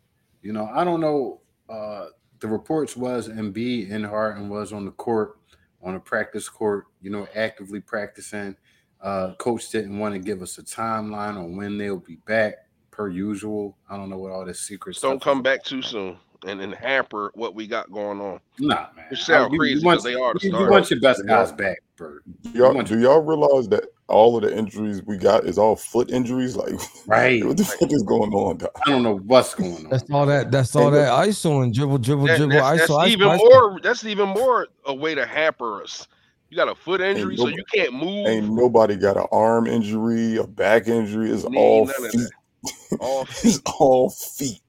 you 0.43 0.53
know, 0.53 0.67
I 0.67 0.85
don't 0.85 1.01
know. 1.01 1.41
Uh 1.69 2.07
the 2.39 2.47
reports 2.47 2.97
was 2.97 3.29
Embiid 3.29 3.91
and 3.91 4.07
Harden 4.07 4.49
was 4.49 4.73
on 4.73 4.85
the 4.85 4.91
court, 4.93 5.39
on 5.83 5.97
a 5.97 6.01
practice 6.01 6.49
court, 6.49 6.85
you 7.03 7.11
know, 7.11 7.27
actively 7.35 7.81
practicing. 7.81 8.57
Uh 9.03 9.35
coach 9.35 9.71
didn't 9.71 9.99
want 9.99 10.15
to 10.15 10.19
give 10.19 10.43
us 10.43 10.59
a 10.59 10.63
timeline 10.63 11.37
on 11.37 11.57
when 11.57 11.77
they'll 11.79 11.99
be 11.99 12.17
back 12.27 12.55
per 12.91 13.09
usual. 13.09 13.77
I 13.91 13.97
don't 13.97 14.09
know 14.11 14.19
what 14.19 14.33
all 14.33 14.45
this 14.45 14.61
secret 14.61 14.95
Just 14.95 15.03
don't 15.03 15.21
come 15.23 15.39
is 15.39 15.43
back 15.45 15.63
too 15.65 15.83
soon 15.83 16.17
and, 16.47 16.61
and 16.61 16.75
hamper 16.75 17.31
what 17.35 17.55
we 17.55 17.67
got 17.67 17.91
going 17.93 18.21
on. 18.21 18.41
Nah, 18.59 18.87
man. 18.97 19.07
It 19.11 19.17
sound 19.19 19.53
You- 19.53 19.57
you 19.65 19.75
crazy 19.75 19.85
want- 19.87 19.99
'cause 19.99 20.05
they 20.05 20.15
are 20.15 20.35
the 20.35 20.41
you, 20.47 20.59
you 20.59 20.71
want 20.71 20.91
your 20.91 21.01
best 21.01 21.27
guys 21.27 21.53
back, 21.53 21.79
Bird. 21.97 22.23
Do 22.43 22.51
y'all 22.51 22.83
do 22.83 22.99
y'all 22.99 23.21
realize 23.23 23.69
that 23.69 23.85
all 24.09 24.37
of 24.37 24.43
the 24.45 24.57
injuries 24.57 25.03
we 25.05 25.17
got 25.19 25.45
is 25.45 25.59
all 25.59 25.75
foot 25.77 26.11
injuries. 26.11 26.55
Like, 26.57 26.75
Right. 27.07 27.45
what 27.45 27.57
the 27.57 27.65
fuck 27.65 27.91
is 27.93 28.03
going 28.05 28.33
on? 28.33 28.59
dog? 28.59 28.71
I 28.87 28.91
don't 28.91 29.03
know 29.03 29.17
what's 29.19 29.55
going 29.55 29.85
on. 29.85 29.91
That's 29.91 30.09
all 30.11 30.27
that. 30.27 30.51
That's 30.53 30.77
all 30.77 30.91
Hey, 30.93 30.99
that 30.99 31.13
ISO 31.29 31.63
and 31.65 31.75
dribble, 31.75 31.99
dribble, 31.99 32.27
That- 32.29 32.37
dribble, 32.39 32.53
that's, 32.55 32.67
ISO. 32.67 32.79
that's 32.79 32.91
ISO, 32.91 33.09
even 33.09 33.29
ISO. 33.29 33.39
more. 33.39 33.81
That's 33.83 34.05
even 34.05 34.29
more 34.29 34.69
a 34.85 34.95
way 34.95 35.15
to 35.17 35.27
hamper 35.27 35.83
us. 35.83 36.07
You 36.51 36.57
got 36.57 36.69
a 36.69 36.75
foot 36.75 37.01
injury, 37.01 37.37
so 37.37 37.45
no- 37.45 37.51
you 37.51 37.65
can't 37.73 37.93
move. 37.93 38.27
Ain't 38.27 38.51
nobody 38.51 38.97
got 38.97 39.17
an 39.17 39.27
arm 39.33 39.67
injury, 39.67 40.37
a 40.37 40.47
back 40.47 40.87
injury. 40.87 41.31
It's 41.31 41.45
Need 41.49 41.59
all 41.59 41.87
none 41.87 42.05
of 42.05 42.11
feet. 42.13 43.01
All 43.01 43.23
It's 43.43 43.61
all 43.79 44.11
feet. 44.11 44.61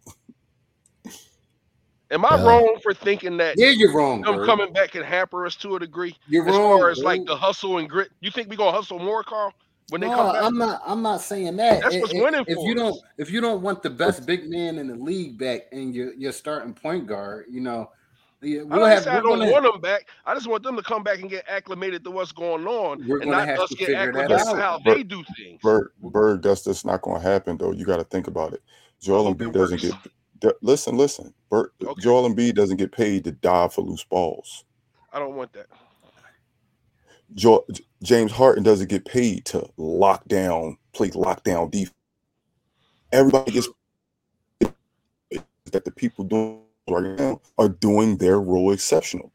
Am 2.10 2.24
I 2.26 2.36
Yeah. 2.38 2.44
wrong 2.44 2.78
for 2.82 2.94
thinking 2.94 3.38
that 3.38 3.56
Yeah, 3.58 3.70
you're 3.70 3.94
wrong. 3.94 4.22
them 4.22 4.38
Bird. 4.38 4.46
coming 4.46 4.74
back 4.74 4.92
can 4.92 5.04
hamper 5.04 5.46
us 5.46 5.56
to 5.58 5.76
a 5.76 5.80
degree? 5.80 6.16
You're 6.28 6.48
as 6.48 6.56
wrong. 6.56 6.80
far 6.80 6.90
as 6.90 7.00
like 7.00 7.26
the 7.26 7.36
hustle 7.36 7.78
and 7.80 7.90
grit, 7.90 8.10
you 8.22 8.32
think 8.32 8.50
we 8.50 8.56
gonna 8.56 8.72
hustle 8.72 9.00
more, 9.00 9.24
Carl? 9.24 9.54
When 9.90 10.02
they 10.02 10.08
no, 10.10 10.16
come 10.16 10.34
back, 10.34 10.44
I'm 10.44 10.58
not. 10.58 10.82
I'm 10.86 11.02
not 11.02 11.22
saying 11.22 11.56
that. 11.58 11.82
That's 11.82 11.96
I- 11.96 12.00
what's 12.00 12.14
I- 12.14 12.20
winning 12.22 12.44
If 12.48 12.56
for 12.56 12.66
you 12.68 12.74
us. 12.74 12.78
don't, 12.78 13.02
if 13.18 13.32
you 13.32 13.40
don't 13.40 13.62
want 13.62 13.84
the 13.84 13.90
best 13.90 14.26
big 14.26 14.50
man 14.50 14.80
in 14.80 14.88
the 14.88 14.96
league 14.96 15.38
back 15.38 15.62
and 15.72 15.94
your 15.94 16.14
your 16.16 16.32
starting 16.34 16.74
point 16.74 17.08
guard, 17.08 17.46
you 17.50 17.62
know, 17.62 17.90
yeah, 18.42 18.62
I 18.62 18.64
we'll 18.64 18.80
don't 18.80 18.90
have. 18.90 19.08
I 19.08 19.16
We're 19.16 19.22
don't 19.22 19.40
gonna, 19.40 19.52
want 19.52 19.64
them 19.64 19.82
back. 19.82 20.08
I 20.26 20.34
just 20.34 20.48
want 20.48 20.64
them 20.64 20.76
to 20.76 20.84
come 20.84 21.04
back 21.04 21.20
and 21.20 21.30
get 21.30 21.46
acclimated 21.48 22.04
to 22.04 22.12
what's 22.12 22.32
going 22.32 22.66
on, 22.68 23.08
We're 23.08 23.22
and 23.22 23.32
not 23.32 23.48
have 23.48 23.60
us 23.60 23.70
to 23.70 23.76
get 23.76 23.88
figure 23.88 24.12
that 24.14 24.32
acclimated 24.32 24.48
to 24.56 24.56
how 24.62 24.80
But- 24.84 24.96
they 24.96 25.04
do 25.04 25.24
things. 25.36 25.60
Berg, 25.62 25.92
Berg, 26.02 26.42
that's 26.44 26.64
just 26.64 26.86
not 26.86 27.02
going 27.02 27.22
to 27.22 27.28
happen, 27.28 27.58
though. 27.58 27.72
You 27.72 27.86
got 27.86 27.98
to 27.98 28.04
think 28.04 28.28
about 28.28 28.54
it. 28.54 28.62
Joel 29.02 29.26
Hope 29.26 29.42
it 29.42 29.46
Embiid 29.50 29.54
doesn't 29.54 29.84
works. 29.84 30.08
get. 30.42 30.56
Listen, 30.62 30.98
listen. 30.98 31.34
Berg, 31.50 31.72
Okay. 31.84 32.02
Joel 32.02 32.30
Embiid 32.30 32.54
doesn't 32.54 32.78
get 32.78 32.92
paid 32.92 33.24
to 33.24 33.32
dive 33.32 33.74
for 33.74 33.82
loose 33.82 34.04
balls. 34.04 34.66
I 35.12 35.20
don't 35.20 35.36
want 35.36 35.52
that. 35.54 35.66
Jo- 37.34 37.66
James 38.04 38.32
Harden 38.32 38.64
doesn't 38.64 38.88
get 38.90 39.04
paid 39.06 39.46
to 39.46 39.68
lock 39.78 40.26
down, 40.28 40.78
play 40.94 41.10
lockdown 41.10 41.70
defense. 41.72 41.94
Everybody 43.12 43.52
gets 43.52 43.68
that 45.72 45.84
the 45.84 45.92
people 45.92 46.24
doing 46.24 46.62
right 46.90 47.18
now 47.18 47.42
are 47.58 47.70
doing 47.70 48.18
their 48.18 48.40
role 48.40 48.72
exceptional. 48.72 49.32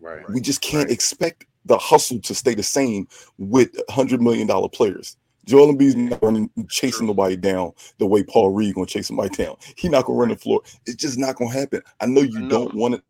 right. 0.00 0.28
We 0.30 0.40
just 0.40 0.60
can't 0.60 0.90
expect 0.90 1.44
the 1.64 1.78
hustle 1.78 2.20
to 2.20 2.34
stay 2.34 2.54
the 2.54 2.62
same 2.62 3.08
with 3.38 3.70
hundred 3.90 4.22
million 4.22 4.46
dollar 4.46 4.68
players. 4.68 5.16
Joel 5.44 5.72
Embiid's 5.72 5.96
not 5.96 6.22
running 6.22 6.50
chasing 6.68 7.06
nobody 7.06 7.36
down 7.36 7.72
the 7.98 8.06
way 8.06 8.22
Paul 8.22 8.50
Reed 8.50 8.74
gonna 8.74 8.86
chase 8.86 9.06
somebody 9.06 9.30
down. 9.30 9.56
He's 9.76 9.90
not 9.90 10.04
gonna 10.04 10.18
run 10.18 10.28
the 10.30 10.36
floor. 10.36 10.62
It's 10.86 10.96
just 10.96 11.18
not 11.18 11.36
gonna 11.36 11.52
happen. 11.52 11.82
I 12.00 12.06
know 12.06 12.22
you 12.22 12.38
I 12.38 12.42
know. 12.42 12.48
don't 12.48 12.74
want 12.74 12.94
it 12.94 13.02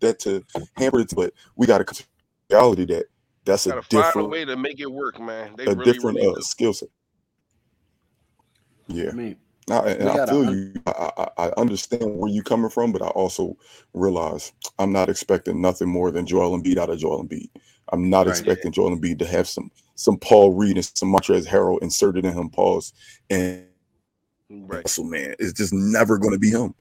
that 0.00 0.18
to 0.20 0.44
hamper 0.76 1.00
it, 1.00 1.12
but 1.14 1.32
we 1.56 1.66
got 1.66 1.86
to 1.86 2.04
reality 2.50 2.84
that 2.86 3.06
that's 3.44 3.66
a 3.66 3.70
Gotta 3.70 3.82
find 3.82 4.02
a 4.02 4.06
different 4.06 4.30
way 4.30 4.44
to 4.44 4.56
make 4.56 4.80
it 4.80 4.90
work, 4.90 5.20
man. 5.20 5.54
They 5.56 5.64
a 5.66 5.74
really, 5.74 5.92
different 5.92 6.18
really 6.18 6.36
uh, 6.36 6.40
skill 6.40 6.72
set. 6.72 6.88
Yeah, 8.88 9.10
I 9.10 9.12
mean, 9.12 9.36
I, 9.68 9.90
and 9.90 10.08
I 10.08 10.26
feel 10.26 10.40
un- 10.46 10.74
you. 10.76 10.82
I, 10.86 11.10
I, 11.16 11.46
I 11.46 11.52
understand 11.56 12.16
where 12.18 12.30
you're 12.30 12.42
coming 12.42 12.70
from, 12.70 12.92
but 12.92 13.02
I 13.02 13.08
also 13.08 13.56
realize 13.94 14.52
I'm 14.78 14.92
not 14.92 15.08
expecting 15.08 15.60
nothing 15.60 15.88
more 15.88 16.10
than 16.10 16.26
Joel 16.26 16.58
Embiid 16.58 16.76
out 16.76 16.90
of 16.90 16.98
Joel 16.98 17.24
Embiid. 17.24 17.48
I'm 17.92 18.08
not 18.08 18.26
Right. 18.26 18.30
expecting 18.30 18.72
Joel 18.72 18.96
Embiid 18.96 19.18
to 19.18 19.26
have 19.26 19.48
some 19.48 19.70
some 19.94 20.16
Paul 20.18 20.52
Reed 20.54 20.76
and 20.76 20.84
some 20.84 21.12
Montrezl 21.12 21.46
Harrell 21.46 21.80
inserted 21.82 22.24
in 22.24 22.32
him. 22.32 22.48
Pause 22.50 22.92
and 23.28 23.66
Right. 24.48 24.88
so 24.88 25.04
man, 25.04 25.34
it's 25.38 25.52
just 25.52 25.72
never 25.72 26.18
going 26.18 26.32
to 26.32 26.38
be 26.38 26.50
him. 26.50 26.74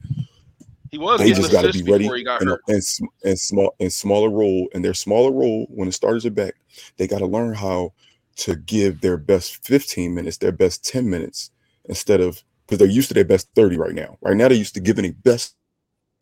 He 0.91 0.97
was 0.97 1.21
They 1.21 1.31
just 1.31 1.51
got 1.51 1.61
to 1.61 1.71
be 1.71 1.83
ready 1.91 2.05
before 2.05 2.15
he 2.17 2.23
got 2.23 2.41
and, 2.41 2.49
and, 2.67 2.81
and 3.23 3.39
small 3.39 3.75
and 3.79 3.93
smaller 3.93 4.29
role. 4.29 4.67
And 4.73 4.83
their 4.83 4.95
smaller 4.95 5.31
role 5.31 5.67
when 5.69 5.87
the 5.87 5.91
starters 5.91 6.25
are 6.25 6.31
back, 6.31 6.55
they 6.97 7.07
got 7.07 7.19
to 7.19 7.27
learn 7.27 7.53
how 7.53 7.93
to 8.37 8.55
give 8.55 9.01
their 9.01 9.17
best 9.17 9.63
15 9.65 10.15
minutes, 10.15 10.37
their 10.37 10.51
best 10.51 10.83
10 10.85 11.07
minutes 11.07 11.51
instead 11.85 12.21
of 12.21 12.43
because 12.69 12.77
they're 12.77 12.87
used 12.87 13.07
to 13.07 13.15
their 13.15 13.25
best 13.25 13.49
30 13.55 13.77
right 13.77 13.95
now. 13.95 14.15
Right 14.21 14.37
now, 14.37 14.47
they're 14.47 14.55
used 14.57 14.75
to 14.75 14.79
giving 14.79 15.03
a 15.05 15.09
best 15.11 15.55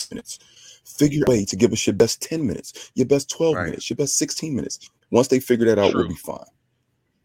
minutes. 0.10 0.40
Figure 0.86 1.26
a 1.28 1.30
way 1.30 1.44
to 1.44 1.56
give 1.58 1.74
us 1.74 1.86
your 1.86 1.94
best 1.94 2.22
10 2.22 2.48
minutes, 2.48 2.90
your 2.96 3.06
best 3.06 3.30
12 3.32 3.56
Right. 3.56 3.66
minutes, 3.66 3.90
your 3.90 3.98
best 3.98 4.18
16 4.18 4.56
minutes. 4.56 4.90
Once 5.12 5.28
they 5.28 5.42
figure 5.42 5.66
that 5.66 5.78
out, 5.78 5.94
we'll 5.94 6.08
be 6.08 6.16
fine. 6.16 6.40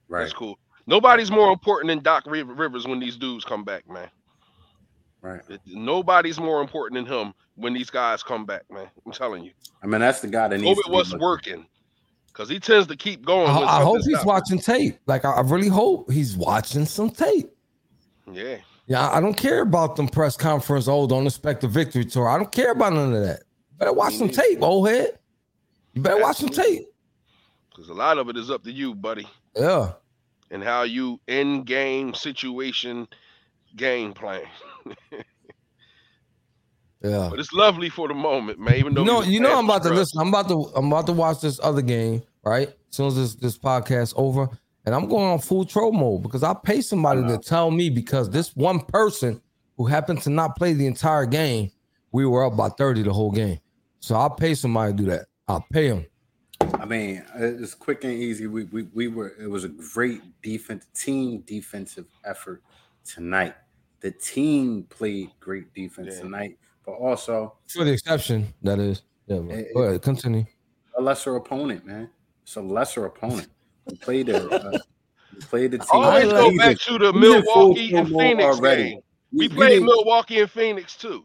right. 0.08 0.22
That's 0.22 0.32
cool. 0.32 0.58
Nobody's 0.88 1.30
more 1.30 1.52
important 1.52 1.88
than 1.88 2.00
Doc 2.00 2.24
Rivers 2.26 2.84
when 2.88 2.98
these 2.98 3.16
dudes 3.16 3.44
come 3.44 3.62
back, 3.62 3.88
man. 3.88 4.10
Right. 5.20 5.40
Nobody's 5.66 6.40
more 6.40 6.60
important 6.60 6.96
than 7.06 7.06
him 7.06 7.32
when 7.54 7.72
these 7.72 7.90
guys 7.90 8.24
come 8.24 8.44
back, 8.44 8.64
man. 8.68 8.88
I'm 9.06 9.12
telling 9.12 9.44
you. 9.44 9.52
I 9.84 9.86
mean, 9.86 10.00
that's 10.00 10.20
the 10.20 10.26
guy 10.26 10.48
that 10.48 10.58
needs 10.58 10.76
Hope 10.80 10.84
it 10.84 10.90
was 10.90 11.14
working. 11.14 11.64
Because 12.26 12.48
he 12.48 12.58
tends 12.58 12.88
to 12.88 12.96
keep 12.96 13.24
going. 13.24 13.48
I, 13.48 13.78
I 13.78 13.82
hope 13.84 13.98
he's 13.98 14.08
not. 14.08 14.26
watching 14.26 14.58
tape. 14.58 14.98
Like 15.06 15.24
I, 15.24 15.30
I 15.34 15.40
really 15.42 15.68
hope 15.68 16.10
he's 16.10 16.36
watching 16.36 16.84
some 16.86 17.10
tape. 17.10 17.50
Yeah. 18.32 18.56
Yeah, 18.86 19.08
I 19.10 19.20
don't 19.20 19.36
care 19.36 19.62
about 19.62 19.96
them 19.96 20.08
press 20.08 20.36
conference. 20.36 20.88
Oh, 20.88 21.06
don't 21.06 21.26
expect 21.26 21.62
a 21.64 21.68
victory 21.68 22.04
tour. 22.04 22.28
I 22.28 22.36
don't 22.36 22.50
care 22.52 22.72
about 22.72 22.92
none 22.92 23.14
of 23.14 23.22
that. 23.22 23.40
You 23.70 23.78
better 23.78 23.92
watch 23.92 24.12
Me 24.12 24.18
some 24.18 24.28
tape, 24.30 24.58
old 24.62 24.88
head. 24.88 25.18
You 25.94 26.02
better 26.02 26.20
watch 26.20 26.38
some 26.38 26.48
tape. 26.48 26.86
Because 27.70 27.88
a 27.88 27.94
lot 27.94 28.18
of 28.18 28.28
it 28.28 28.36
is 28.36 28.50
up 28.50 28.64
to 28.64 28.72
you, 28.72 28.94
buddy, 28.94 29.26
Yeah. 29.56 29.92
and 30.50 30.62
how 30.62 30.82
you 30.82 31.20
in 31.28 31.62
game 31.62 32.12
situation 32.14 33.06
game 33.76 34.12
plan. 34.12 34.42
Yeah. 37.04 37.28
But 37.30 37.40
it's 37.40 37.52
lovely 37.52 37.88
for 37.88 38.06
the 38.06 38.14
moment, 38.14 38.60
man. 38.60 38.76
Even 38.76 38.94
though 38.94 39.00
You 39.00 39.06
know, 39.06 39.22
you 39.22 39.40
know, 39.40 39.58
I'm 39.58 39.64
about 39.64 39.82
to 39.82 39.90
listen. 39.90 40.20
I'm 40.20 40.28
about 40.28 40.46
to, 40.48 40.70
I'm 40.76 40.86
about 40.86 41.06
to 41.06 41.12
watch 41.12 41.40
this 41.40 41.58
other 41.60 41.82
game, 41.82 42.22
right? 42.44 42.68
As 42.68 42.74
soon 42.90 43.08
as 43.08 43.16
this 43.16 43.34
this 43.34 43.58
podcast 43.58 44.14
over, 44.16 44.48
and 44.84 44.94
I'm 44.94 45.08
going 45.08 45.24
on 45.30 45.38
full 45.38 45.64
troll 45.64 45.92
mode 45.92 46.22
because 46.22 46.42
I 46.42 46.54
pay 46.54 46.80
somebody 46.80 47.22
to 47.28 47.38
tell 47.38 47.70
me 47.70 47.88
because 47.90 48.30
this 48.30 48.54
one 48.56 48.80
person 48.80 49.40
who 49.76 49.86
happened 49.86 50.20
to 50.22 50.30
not 50.30 50.56
play 50.56 50.72
the 50.72 50.86
entire 50.86 51.26
game, 51.26 51.70
we 52.12 52.26
were 52.26 52.44
up 52.44 52.56
by 52.56 52.68
30 52.70 53.02
the 53.02 53.12
whole 53.12 53.30
game. 53.30 53.58
So 54.00 54.16
I'll 54.16 54.30
pay 54.30 54.54
somebody 54.54 54.92
to 54.92 54.96
do 54.96 55.04
that. 55.10 55.26
I'll 55.48 55.64
pay 55.72 55.88
them. 55.88 56.06
I 56.80 56.84
mean, 56.84 57.24
it's 57.36 57.74
quick 57.74 58.04
and 58.04 58.12
easy. 58.12 58.46
We, 58.46 58.64
we 58.64 58.82
we 58.94 59.08
were. 59.08 59.32
It 59.40 59.48
was 59.48 59.64
a 59.64 59.68
great 59.68 60.20
defense 60.42 60.86
team 60.94 61.40
defensive 61.46 62.06
effort 62.24 62.62
tonight. 63.04 63.54
The 64.00 64.10
team 64.10 64.84
played 64.84 65.30
great 65.40 65.72
defense 65.74 66.14
Yeah. 66.16 66.22
tonight, 66.22 66.58
but 66.84 66.92
also 66.92 67.54
For 67.68 67.84
the 67.84 67.92
exception, 67.92 68.52
that 68.62 68.78
is. 68.80 69.02
Yeah, 69.26 69.38
but 69.38 69.64
go 69.74 69.82
ahead, 69.82 70.02
continue. 70.02 70.44
a 70.98 71.02
lesser 71.02 71.36
opponent, 71.36 71.86
man. 71.86 72.10
It's 72.42 72.56
a 72.56 72.60
lesser 72.60 73.06
opponent. 73.06 73.48
We 73.86 73.96
played 73.96 74.28
a. 74.28 74.48
Uh, 74.48 74.78
we 75.34 75.40
played 75.42 75.70
the 75.72 75.78
team. 75.78 75.86
Always 75.92 76.26
I 76.26 76.30
go 76.30 76.48
like 76.48 76.58
back 76.58 76.78
to 76.78 76.98
the 76.98 77.12
He's 77.12 77.34
in 77.34 77.42
full 77.44 77.74
Milwaukee 77.74 77.94
and 77.96 78.08
Phoenix 78.08 78.44
already. 78.58 78.82
game. 78.90 79.00
We 79.32 79.44
You- 79.46 79.50
you 79.50 79.56
played 79.56 79.68
didn't- 79.70 79.86
Milwaukee 79.86 80.40
and 80.40 80.50
Phoenix 80.50 80.96
too. 80.96 81.24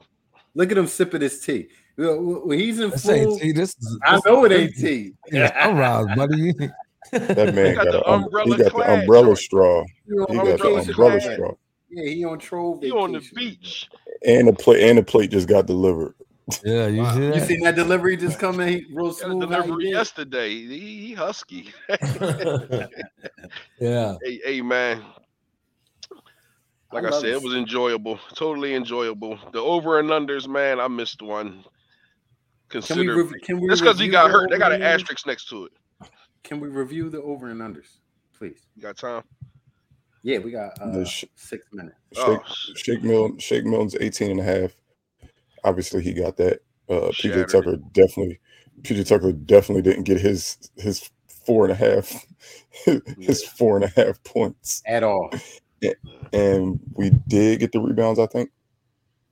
Look 0.55 0.71
at 0.71 0.77
him 0.77 0.87
sipping 0.87 1.21
his 1.21 1.39
tea. 1.39 1.67
When 1.97 2.57
he's 2.59 2.79
in 2.79 2.89
This 2.91 3.07
ain't 3.09 3.25
full, 3.25 3.39
T. 3.39 3.51
This 3.51 3.69
is 3.79 3.99
I 4.03 4.19
know 4.25 4.45
it 4.45 4.51
ain't 4.51 4.75
tea. 4.75 5.13
Yeah, 5.31 5.63
sunrise, 5.65 6.15
buddy. 6.15 6.53
That 7.11 7.55
man 7.55 7.73
got 7.75 7.85
got, 7.85 7.91
the 7.93 8.01
a, 8.05 8.11
um, 8.11 8.23
umbrella 8.25 8.57
he 8.57 8.63
got 8.63 8.73
the 8.75 8.93
umbrella 8.99 9.35
straw. 9.37 9.83
He 10.05 10.11
He 10.11 10.15
got 10.17 10.27
the 10.27 10.51
Umbrella 10.51 10.79
umbrella 10.81 11.19
clad. 11.21 11.33
straw. 11.33 11.51
Yeah, 11.89 12.09
he 12.09 12.25
on 12.25 12.37
troll 12.39 12.79
He 12.81 12.91
on 12.91 13.13
the 13.13 13.21
beach. 13.33 13.89
And 14.25 14.47
the 14.49 14.53
plate 14.53 14.83
and 14.89 14.97
the 14.97 15.03
plate 15.03 15.31
just 15.31 15.47
got 15.47 15.67
delivered. 15.67 16.15
Yeah, 16.63 16.87
you 16.87 17.01
Wow. 17.01 17.13
see 17.15 17.23
You 17.25 17.31
that? 17.33 17.47
seen 17.47 17.59
that 17.63 17.75
delivery 17.75 18.15
just 18.17 18.39
come 18.39 18.59
in? 18.61 18.85
Real 18.93 19.07
Got 19.07 19.17
smooth. 19.17 19.49
how 19.51 19.61
delivery 19.61 19.83
did. 19.85 19.91
yesterday. 19.93 20.49
He, 20.49 21.07
he 21.07 21.13
husky. 21.13 21.71
yeah. 23.79 24.15
hey, 24.23 24.39
hey, 24.45 24.61
man. 24.61 25.03
Like 26.93 27.03
I, 27.03 27.09
love 27.09 27.19
said, 27.21 27.31
it 27.31 27.41
was 27.43 27.53
enjoyable. 27.53 28.17
Totally 28.33 28.73
enjoyable. 28.75 29.37
The 29.51 29.59
over 29.59 29.99
and 29.99 30.09
unders, 30.09 30.47
man. 30.47 30.79
I 30.79 30.87
missed 30.87 31.21
one. 31.21 31.63
Can 32.69 32.79
we, 32.81 32.87
Consider 32.87 33.15
rev- 33.23 33.33
can 33.43 33.59
we 33.59 33.67
that's 33.67 33.81
because 33.81 33.97
he 33.97 34.03
review 34.05 34.11
got 34.13 34.27
the 34.27 34.33
hurt. 34.33 34.49
They 34.51 34.57
got 34.57 34.71
an 34.71 34.81
over 34.81 34.89
and 34.89 34.99
unders? 34.99 35.03
asterisk 35.03 35.27
next 35.27 35.49
to 35.49 35.65
it. 35.65 35.71
Can 36.43 36.61
we 36.61 36.69
review 36.69 37.09
the 37.09 37.21
over 37.21 37.49
and 37.49 37.59
unders, 37.59 37.97
please? 38.37 38.67
You 38.75 38.81
got 38.83 38.95
time? 38.97 39.23
Yeah, 40.23 40.39
we 40.39 40.51
got 40.51 40.79
uh, 40.81 41.03
sh- 41.03 41.25
six 41.35 41.67
minutes. 41.73 41.97
Shake, 42.13 42.23
Oh. 42.25 42.39
Shake 42.75 43.03
Milton, 43.03 43.37
Shake 43.37 43.65
Milton's 43.65 43.95
18 43.99 44.31
and 44.31 44.39
a 44.39 44.43
half. 44.43 44.71
Obviously, 45.67 46.01
he 46.01 46.13
got 46.13 46.37
that. 46.37 46.61
Uh, 46.89 47.11
PJ 47.11 47.51
Tucker 47.51 47.75
definitely, 47.91 48.39
PJ 48.83 49.05
Tucker 49.05 49.33
definitely 49.33 49.81
didn't 49.81 50.03
get 50.05 50.21
his 50.21 50.57
his 50.77 51.09
four 51.45 51.65
and 51.65 51.73
a 51.73 51.75
half, 51.75 52.25
his 53.19 53.43
four 53.43 53.75
and 53.75 53.83
a 53.83 53.89
half 53.89 54.23
points. 54.23 54.81
At 54.85 55.03
all. 55.03 55.29
And 56.31 56.79
we 56.93 57.09
did 57.27 57.59
get 57.59 57.73
the 57.73 57.79
rebounds, 57.81 58.19
I 58.19 58.27
think. 58.27 58.49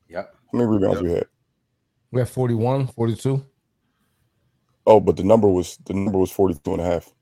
Yep. 0.09 0.35
How 0.51 0.57
many 0.57 0.69
rebounds 0.69 1.01
Yep. 1.01 1.03
we 1.03 1.11
had? 1.13 1.25
We 2.11 2.19
have 2.19 2.29
41, 2.29 2.87
42. 2.87 3.45
Oh, 4.85 4.99
but 4.99 5.15
the 5.15 5.23
number 5.23 5.47
was 5.47 5.77
the 5.85 5.93
number 5.93 6.17
was 6.17 6.31
42 6.31 6.73
and 6.73 6.81
a 6.81 6.85
half. 6.85 7.13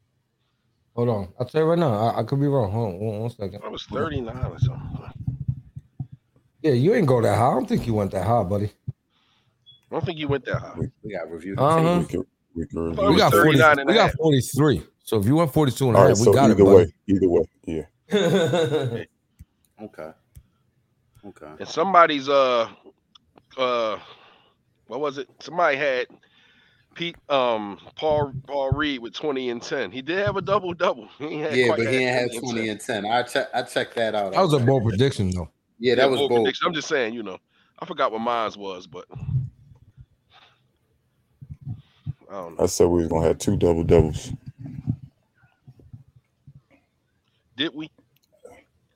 Hold 0.96 1.10
on. 1.10 1.34
I'll 1.40 1.46
tell 1.46 1.62
you 1.62 1.68
right 1.68 1.80
now. 1.80 1.94
I, 1.94 2.20
I 2.20 2.24
could 2.24 2.40
be 2.40 2.48
wrong. 2.48 2.72
Hold 2.72 2.94
on 2.96 3.00
one, 3.00 3.20
one 3.22 3.30
second. 3.30 3.62
I 3.64 3.68
was 3.68 3.84
39 3.86 4.36
or 4.36 4.60
something. 4.60 5.04
Yeah, 6.62 6.74
you 6.74 6.94
ain't 6.94 7.08
go 7.08 7.22
that 7.22 7.38
high. 7.38 7.48
I 7.48 7.54
don't 7.54 7.68
think 7.68 7.86
you 7.88 7.94
went 7.94 8.12
that 8.12 8.26
high, 8.26 8.44
buddy. 8.44 8.72
I 9.94 9.98
don't 9.98 10.06
think 10.08 10.18
you 10.18 10.28
went 10.28 10.44
that 10.46 10.58
high. 10.58 10.74
We 11.04 11.12
got 11.12 11.30
reviewed. 11.30 11.60
Uh-huh. 11.60 12.00
We 12.00 12.06
could, 12.06 12.26
we 12.56 12.66
could 12.66 12.98
Well, 12.98 13.10
it 13.10 13.12
We 13.12 13.18
got 13.18 13.32
40, 13.32 13.60
39 13.60 13.80
and 13.80 13.88
we 13.88 13.94
got 13.94 14.12
43. 14.14 14.82
So 15.04 15.20
if 15.20 15.28
you 15.28 15.36
went 15.36 15.54
42 15.54 15.88
and 15.88 15.96
a 15.96 16.00
half, 16.00 16.08
right, 16.08 16.18
we 16.18 16.24
so 16.24 16.34
got 16.34 16.50
either 16.50 16.62
it, 16.62 16.66
way, 16.66 16.94
either 17.08 17.30
way, 17.30 17.44
yeah. 17.68 17.84
Okay. 19.84 20.12
Okay. 21.28 21.52
And 21.60 21.68
somebody's 21.68 22.28
uh 22.28 22.70
uh 23.56 24.00
what 24.88 25.00
was 25.00 25.20
it? 25.20 25.30
Somebody 25.40 25.78
had 25.78 26.08
Pete 26.96 27.18
um 27.30 27.80
Paul 27.96 28.34
Paul 28.48 28.72
Reed 28.72 29.00
with 29.00 29.14
20 29.14 29.50
and 29.50 29.62
10. 29.62 29.92
He 29.92 30.02
did 30.02 30.26
have 30.26 30.38
a 30.38 30.42
double 30.42 30.74
double. 30.74 31.08
Yeah, 31.20 31.68
but 31.68 31.80
he 31.80 31.86
didn't 31.86 32.34
have 32.34 32.42
20 32.42 32.70
and 32.70 32.80
10. 32.80 33.06
I 33.06 33.22
check 33.24 33.50
I 33.54 33.62
checked 33.62 33.96
that 33.96 34.16
out. 34.16 34.32
that 34.32 34.42
was 34.42 34.54
a 34.54 34.60
bold 34.60 34.86
prediction, 34.86 35.30
though. 35.30 35.50
Yeah, 35.78 35.96
that 35.96 36.10
was 36.10 36.20
bold. 36.20 36.50
I'm 36.66 36.74
just 36.74 36.88
saying, 36.88 37.14
you 37.14 37.22
know, 37.22 37.38
I 37.78 37.86
forgot 37.86 38.12
what 38.12 38.22
mine 38.22 38.52
was, 38.58 38.88
but 38.88 39.06
I 42.34 42.38
don't 42.38 42.58
know. 42.58 42.64
I 42.64 42.66
said 42.66 42.88
we 42.88 43.02
was 43.02 43.10
gonna 43.10 43.28
have 43.28 43.38
two 43.38 43.56
double 43.56 43.84
doubles. 43.84 44.32
Did 47.56 47.76
we? 47.76 47.92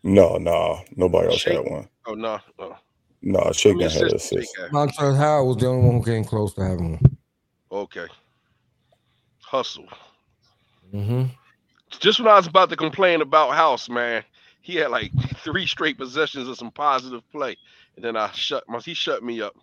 No, 0.02 0.38
no, 0.38 0.82
nobody 0.96 1.28
else 1.28 1.38
Shake. 1.38 1.54
had 1.54 1.72
one. 1.72 1.88
Oh 2.08 2.16
no, 2.16 2.40
no. 2.58 2.76
No, 3.22 3.52
Shake 3.52 3.74
Who 3.74 3.80
didn't 3.80 3.94
have 3.94 4.02
an 4.04 4.16
assist 4.16 4.32
did 4.32 4.40
assist. 4.40 4.74
Montrezl 4.74 5.18
Harrell 5.18 5.48
was 5.48 5.58
the 5.58 5.68
only 5.68 5.86
one 5.86 5.98
who 5.98 6.04
came 6.04 6.24
close 6.24 6.54
to 6.56 6.62
having 6.62 6.94
one. 6.94 7.18
Okay. 7.72 8.08
Hustle. 9.44 9.88
Mm-hmm. 10.92 11.26
Just 12.00 12.20
when 12.20 12.28
I 12.28 12.38
was 12.38 12.48
about 12.48 12.72
to 12.72 12.76
complain 12.76 13.22
about 13.22 13.54
House, 13.54 13.88
man, 13.88 14.24
he 14.62 14.76
had 14.76 14.90
like 14.90 15.12
three 15.44 15.68
straight 15.68 16.00
possessions 16.00 16.48
of 16.48 16.58
some 16.58 16.72
positive 16.72 17.22
play, 17.32 17.56
and 17.96 18.04
then 18.04 18.18
I 18.18 18.32
shut 18.32 18.68
my 18.68 18.80
he 18.80 18.96
shut 18.96 19.24
me 19.24 19.42
up. 19.44 19.56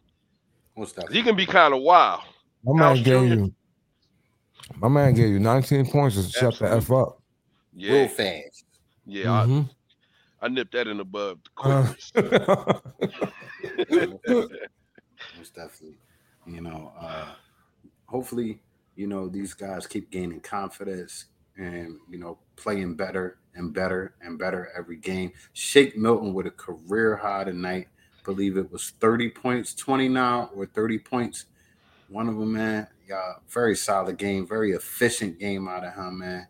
What's 0.74 0.92
that? 0.92 1.10
He 1.10 1.24
can 1.24 1.34
be 1.34 1.46
kind 1.46 1.74
of 1.74 1.80
wild. 1.80 2.22
My 2.62 2.80
House 2.80 2.96
man 2.98 3.04
gave 3.04 3.28
Jr. 3.28 3.34
you. 3.34 3.54
My 4.76 4.88
man 4.88 5.14
gave 5.14 5.28
you 5.28 5.38
19 5.38 5.86
points 5.90 6.16
to 6.16 6.30
shut 6.30 6.58
the 6.58 6.70
f 6.70 6.90
up. 6.90 7.20
Yeah, 7.74 7.92
Real 7.92 8.08
fast. 8.08 8.64
yeah. 9.06 9.32
I, 9.32 9.46
Mhm. 9.46 9.70
I 10.40 10.48
nipped 10.48 10.72
that 10.72 10.86
in 10.88 10.98
the 10.98 11.04
bud. 11.04 11.38
Uh. 11.56 11.92
Most 15.36 15.54
definitely. 15.54 15.96
You 16.46 16.60
know, 16.60 16.92
uh 16.98 17.34
hopefully, 18.06 18.60
you 18.96 19.06
know, 19.06 19.28
these 19.28 19.54
guys 19.54 19.86
keep 19.86 20.10
gaining 20.10 20.40
confidence 20.40 21.26
and 21.56 21.98
you 22.10 22.18
know, 22.18 22.38
playing 22.56 22.94
better 22.96 23.38
and 23.54 23.72
better 23.72 24.14
and 24.20 24.38
better 24.38 24.70
every 24.76 24.96
game. 24.96 25.32
Shake 25.52 25.96
Milton 25.96 26.34
with 26.34 26.46
a 26.46 26.50
career 26.50 27.16
high 27.16 27.44
tonight. 27.44 27.88
Believe 28.24 28.56
it 28.56 28.70
was 28.70 28.90
30 29.00 29.30
points, 29.30 29.74
29 29.74 30.48
or 30.54 30.66
30 30.66 30.98
points. 30.98 31.46
One 32.14 32.28
of 32.28 32.38
them, 32.38 32.52
man. 32.52 32.86
Yeah, 33.08 33.32
very 33.48 33.74
solid 33.74 34.18
game, 34.18 34.46
very 34.46 34.70
efficient 34.70 35.40
game 35.40 35.66
out 35.66 35.84
of 35.84 35.94
him, 35.94 36.20
man. 36.20 36.46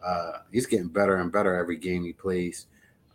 Uh, 0.00 0.32
he's 0.52 0.66
getting 0.66 0.86
better 0.86 1.16
and 1.16 1.32
better 1.32 1.56
every 1.56 1.76
game 1.76 2.04
he 2.04 2.12
plays. 2.12 2.66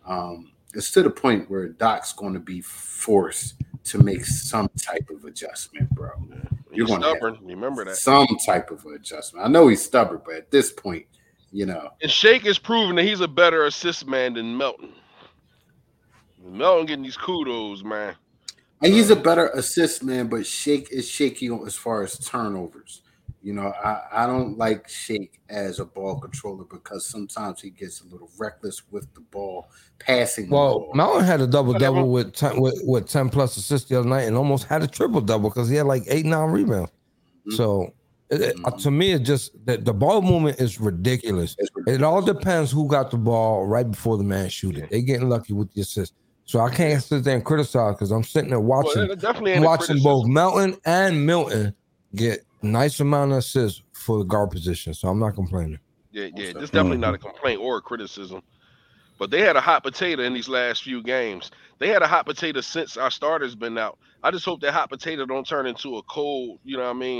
Um, 0.06 0.52
it's 0.74 0.90
to 0.90 1.02
the 1.02 1.08
point 1.08 1.48
where 1.48 1.68
Doc's 1.68 2.12
going 2.12 2.34
to 2.34 2.40
be 2.40 2.60
forced 2.60 3.54
to 3.84 3.98
make 4.02 4.26
some 4.26 4.68
type 4.76 5.08
of 5.08 5.24
adjustment, 5.24 5.88
bro. 5.94 6.10
You're 6.72 6.86
gonna 6.86 7.08
stubborn. 7.08 7.38
Remember 7.40 7.86
that. 7.86 7.96
Some 7.96 8.26
type 8.44 8.70
of 8.70 8.84
adjustment. 8.84 9.46
I 9.46 9.48
know 9.48 9.68
he's 9.68 9.82
stubborn, 9.82 10.20
but 10.26 10.34
at 10.34 10.50
this 10.50 10.72
point, 10.72 11.06
you 11.52 11.64
know, 11.64 11.88
And 12.02 12.10
Shake 12.10 12.44
is 12.44 12.58
proving 12.58 12.96
that 12.96 13.04
he's 13.04 13.20
a 13.20 13.28
better 13.28 13.64
assist 13.64 14.06
man 14.06 14.34
than 14.34 14.54
Melton. 14.54 14.92
Melton 16.44 16.84
getting 16.84 17.04
these 17.04 17.16
kudos, 17.16 17.82
man. 17.82 18.14
And 18.82 18.92
he's 18.92 19.10
a 19.10 19.16
better 19.16 19.48
assist 19.48 20.02
man, 20.02 20.28
but 20.28 20.46
Shake 20.46 20.90
is 20.90 21.08
shaky 21.08 21.50
as 21.66 21.74
far 21.74 22.02
as 22.02 22.18
turnovers. 22.18 23.02
You 23.42 23.52
know, 23.52 23.74
I, 23.84 24.00
I 24.10 24.26
don't 24.26 24.56
like 24.56 24.88
Shake 24.88 25.38
as 25.50 25.78
a 25.78 25.84
ball 25.84 26.18
controller 26.18 26.64
because 26.64 27.04
sometimes 27.06 27.60
he 27.60 27.68
gets 27.68 28.00
a 28.00 28.06
little 28.06 28.30
reckless 28.38 28.82
with 28.90 29.12
the 29.12 29.20
ball, 29.20 29.68
passing. 29.98 30.48
the 30.48 30.54
well, 30.54 30.78
ball. 30.80 30.92
Mountain 30.94 31.24
had 31.26 31.42
a 31.42 31.46
double 31.46 31.74
double 31.74 32.08
with 32.08 32.32
10, 32.32 32.58
with, 32.58 32.80
with 32.84 33.06
10 33.06 33.28
plus 33.28 33.58
assists 33.58 33.90
the 33.90 33.98
other 33.98 34.08
night 34.08 34.22
and 34.22 34.34
almost 34.36 34.64
had 34.64 34.82
a 34.82 34.86
triple 34.86 35.20
double 35.20 35.50
because 35.50 35.68
he 35.68 35.76
had 35.76 35.84
like 35.86 36.04
eight, 36.08 36.24
nine 36.24 36.50
rebounds. 36.50 36.90
Mhm. 37.46 37.52
So 37.52 37.92
it, 38.30 38.40
it- 38.40 38.56
uh, 38.64 38.70
to 38.70 38.90
me, 38.90 39.12
it 39.12 39.20
just 39.24 39.52
the, 39.66 39.76
the 39.76 39.92
ball 39.92 40.22
movement 40.22 40.58
is 40.58 40.80
ridiculous. 40.80 41.54
It's 41.58 41.70
It 41.86 42.02
all 42.02 42.22
depends 42.22 42.70
who 42.72 42.88
got 42.88 43.10
the 43.10 43.18
ball 43.18 43.66
right 43.66 43.88
before 43.90 44.16
the 44.16 44.24
man 44.24 44.48
shoot 44.48 44.78
it. 44.78 44.88
They 44.88 45.02
getting 45.02 45.28
lucky 45.28 45.52
with 45.52 45.70
the 45.74 45.82
assist. 45.82 46.14
So 46.46 46.60
I 46.60 46.68
can't 46.74 47.02
sit 47.02 47.24
there 47.24 47.36
and 47.36 47.44
criticize 47.44 47.94
because 47.94 48.10
I'm 48.10 48.22
sitting 48.22 48.50
there 48.50 48.60
watching 48.60 49.02
it 49.10 49.18
definitely 49.20 49.52
I'm 49.52 49.58
ain't 49.58 49.64
a 49.64 49.68
watching 49.68 50.02
both. 50.02 50.26
Melton 50.26 50.76
and 50.84 51.24
Milton 51.24 51.74
get 52.14 52.44
nice 52.62 53.00
amount 53.00 53.32
of 53.32 53.38
assists 53.38 53.82
for 53.92 54.18
the 54.18 54.24
guard 54.24 54.50
position. 54.50 54.92
So 54.94 55.08
I'm 55.08 55.18
not 55.18 55.34
complaining. 55.34 55.78
Yeah, 56.12 56.28
yeah. 56.34 56.48
Also- 56.48 56.60
This 56.60 56.70
definitely 56.70 56.98
not 56.98 57.14
a 57.14 57.18
complaint 57.18 57.60
or 57.60 57.78
a 57.78 57.80
criticism. 57.80 58.42
But 59.18 59.30
they 59.30 59.40
had 59.40 59.56
a 59.56 59.60
hot 59.60 59.84
potato 59.84 60.22
in 60.22 60.34
these 60.34 60.48
last 60.48 60.82
few 60.82 61.02
games. 61.02 61.50
They 61.78 61.88
had 61.88 62.02
a 62.02 62.06
hot 62.06 62.26
potato 62.26 62.60
since 62.60 62.96
our 62.96 63.10
starters 63.10 63.54
been 63.54 63.78
out. 63.78 63.98
I 64.22 64.30
just 64.30 64.44
hope 64.44 64.60
that 64.62 64.72
hot 64.72 64.90
potato 64.90 65.24
don't 65.24 65.46
turn 65.46 65.66
into 65.66 65.96
a 65.98 66.02
cold. 66.02 66.58
You 66.64 66.76
know 66.76 66.84
what 66.84 66.90
I 66.96 66.98
mean? 66.98 67.18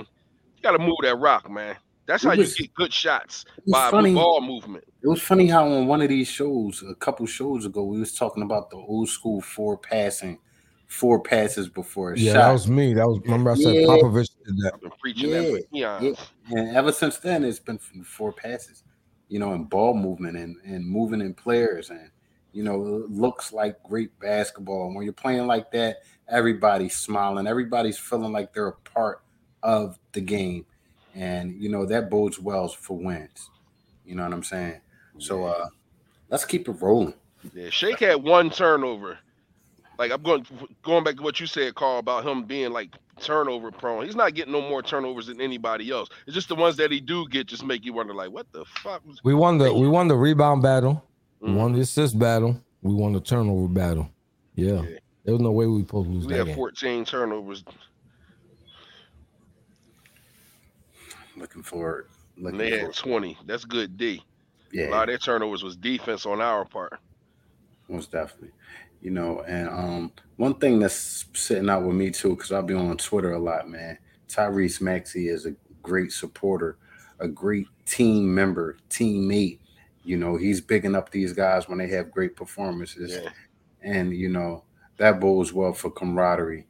You 0.56 0.62
got 0.62 0.72
to 0.72 0.78
move 0.78 0.96
that 1.02 1.16
rock, 1.16 1.48
man. 1.50 1.76
That's 2.06 2.24
It 2.24 2.28
how 2.28 2.36
was- 2.36 2.58
you 2.58 2.66
get 2.66 2.74
good 2.74 2.92
shots 2.92 3.44
by 3.66 3.90
funny. 3.90 4.14
ball 4.14 4.40
movement. 4.40 4.84
It 5.02 5.08
was 5.08 5.22
funny 5.22 5.46
how 5.46 5.66
on 5.66 5.86
one 5.86 6.02
of 6.02 6.08
these 6.08 6.28
shows, 6.28 6.82
a 6.88 6.94
couple 6.94 7.24
shows 7.26 7.64
ago, 7.64 7.84
we 7.84 7.98
was 7.98 8.14
talking 8.14 8.42
about 8.42 8.70
the 8.70 8.76
old 8.76 9.08
school 9.08 9.40
four 9.40 9.78
passing, 9.78 10.38
four 10.86 11.20
passes 11.20 11.68
before 11.68 12.12
a 12.12 12.18
Yeah, 12.18 12.32
shot. 12.34 12.38
that 12.40 12.52
was 12.52 12.68
me. 12.68 12.92
That 12.94 13.06
was 13.08 13.20
remember 13.24 13.50
I 13.52 13.54
said 13.54 13.74
Yeah. 13.74 13.86
Popovich 13.86 14.28
did 14.44 14.56
that. 14.58 14.72
I've 14.74 14.80
been 14.82 14.90
preaching 15.00 15.30
that 15.30 15.50
for 15.50 15.60
Yeah, 15.72 16.02
eons. 16.02 16.18
yeah. 16.50 16.58
And 16.58 16.76
ever 16.76 16.92
since 16.92 17.18
then, 17.18 17.42
it's 17.44 17.58
been 17.58 17.78
four 17.78 18.32
passes, 18.32 18.82
you 19.28 19.38
know, 19.38 19.52
and 19.52 19.68
ball 19.68 19.94
movement 19.94 20.36
and, 20.36 20.56
and 20.64 20.86
moving 20.86 21.20
in 21.22 21.32
players. 21.34 21.88
And, 21.90 22.10
you 22.52 22.62
know, 22.62 23.04
looks 23.08 23.52
like 23.52 23.82
great 23.82 24.16
basketball. 24.20 24.86
And 24.86 24.94
when 24.94 25.04
you're 25.04 25.12
playing 25.14 25.46
like 25.46 25.70
that, 25.72 26.02
everybody's 26.28 26.96
smiling. 26.96 27.46
Everybody's 27.46 27.98
feeling 27.98 28.32
like 28.32 28.52
they're 28.52 28.68
a 28.68 28.72
part 28.72 29.22
of 29.62 29.98
the 30.12 30.20
game. 30.20 30.66
And, 31.14 31.60
you 31.62 31.68
know, 31.68 31.86
that 31.86 32.10
bodes 32.10 32.38
well 32.40 32.68
for 32.68 32.96
wins. 32.96 33.50
You 34.04 34.16
know 34.16 34.24
what 34.24 34.32
I'm 34.32 34.42
saying? 34.42 34.80
So 35.18 35.44
uh 35.44 35.68
let's 36.28 36.44
keep 36.44 36.68
it 36.68 36.72
rolling. 36.80 37.14
Yeah, 37.54 37.70
Shake 37.70 38.00
had 38.00 38.22
one 38.22 38.50
turnover. 38.50 39.18
Like 39.98 40.10
I'm 40.10 40.22
going 40.22 40.44
going 40.82 41.04
back 41.04 41.16
to 41.16 41.22
what 41.22 41.38
you 41.38 41.46
said, 41.46 41.74
Carl, 41.74 41.98
about 41.98 42.26
him 42.26 42.44
being 42.44 42.72
like 42.72 42.90
turnover 43.20 43.70
prone. 43.70 44.04
He's 44.04 44.16
not 44.16 44.34
getting 44.34 44.52
no 44.52 44.60
more 44.60 44.82
turnovers 44.82 45.28
than 45.28 45.40
anybody 45.40 45.90
else. 45.90 46.08
It's 46.26 46.34
just 46.34 46.48
the 46.48 46.56
ones 46.56 46.76
that 46.76 46.90
he 46.90 47.00
do 47.00 47.28
get 47.28 47.46
just 47.46 47.64
make 47.64 47.84
you 47.84 47.92
wonder, 47.92 48.12
like, 48.12 48.30
what 48.32 48.50
the 48.50 48.64
fuck? 48.82 49.06
Was... 49.06 49.22
We 49.22 49.34
won 49.34 49.58
the 49.58 49.72
we 49.72 49.86
won 49.86 50.08
the 50.08 50.16
rebound 50.16 50.62
battle. 50.62 51.04
We 51.40 51.50
Mhm. 51.50 51.56
won 51.56 51.72
the 51.74 51.80
assist 51.80 52.18
battle. 52.18 52.60
We 52.82 52.92
won 52.92 53.12
the 53.12 53.20
turnover 53.20 53.68
battle. 53.68 54.10
Yeah. 54.56 54.82
Yeah. 54.82 54.98
There 55.24 55.34
was 55.34 55.40
no 55.42 55.52
way 55.52 55.66
we 55.66 55.80
supposed 55.82 56.08
to 56.08 56.12
lose 56.14 56.26
We 56.26 56.32
that 56.32 56.38
had 56.38 56.46
game. 56.48 56.56
14 56.56 57.04
turnovers. 57.04 57.64
Looking 61.36 61.62
forward. 61.62 62.08
Looking 62.36 62.58
they 62.58 62.78
had 62.78 62.92
20. 62.94 63.38
That's 63.46 63.64
good 63.64 63.96
D. 63.96 64.22
Yeah. 64.72 64.88
A 64.88 64.90
lot 64.90 65.02
of 65.04 65.08
their 65.08 65.18
turnovers 65.18 65.62
was 65.62 65.76
defense 65.76 66.26
on 66.26 66.40
our 66.40 66.64
part. 66.64 66.98
most 67.88 68.10
definitely. 68.12 68.50
You 69.00 69.10
know, 69.10 69.42
and 69.46 69.68
um 69.68 70.12
one 70.36 70.54
thing 70.54 70.78
that's 70.80 71.26
sitting 71.34 71.68
out 71.70 71.84
with 71.84 71.94
me 71.94 72.10
too, 72.10 72.30
because 72.30 72.50
I'll 72.52 72.62
be 72.62 72.74
on 72.74 72.96
Twitter 72.96 73.32
a 73.32 73.38
lot, 73.38 73.68
man. 73.68 73.98
Tyrese 74.28 74.80
Maxey 74.80 75.28
is 75.28 75.46
a 75.46 75.54
great 75.82 76.10
supporter, 76.12 76.78
a 77.20 77.28
great 77.28 77.66
team 77.86 78.34
member, 78.34 78.78
teammate. 78.90 79.58
You 80.02 80.16
know, 80.16 80.36
he's 80.36 80.60
bigging 80.60 80.94
up 80.94 81.10
these 81.10 81.32
guys 81.32 81.68
when 81.68 81.78
they 81.78 81.88
have 81.88 82.10
great 82.10 82.36
performances. 82.36 83.12
Yeah. 83.22 83.30
and 83.82 84.14
you 84.14 84.28
know 84.28 84.64
that 84.96 85.20
bodes 85.20 85.52
well 85.52 85.72
for 85.72 85.90
camaraderie. 85.90 86.66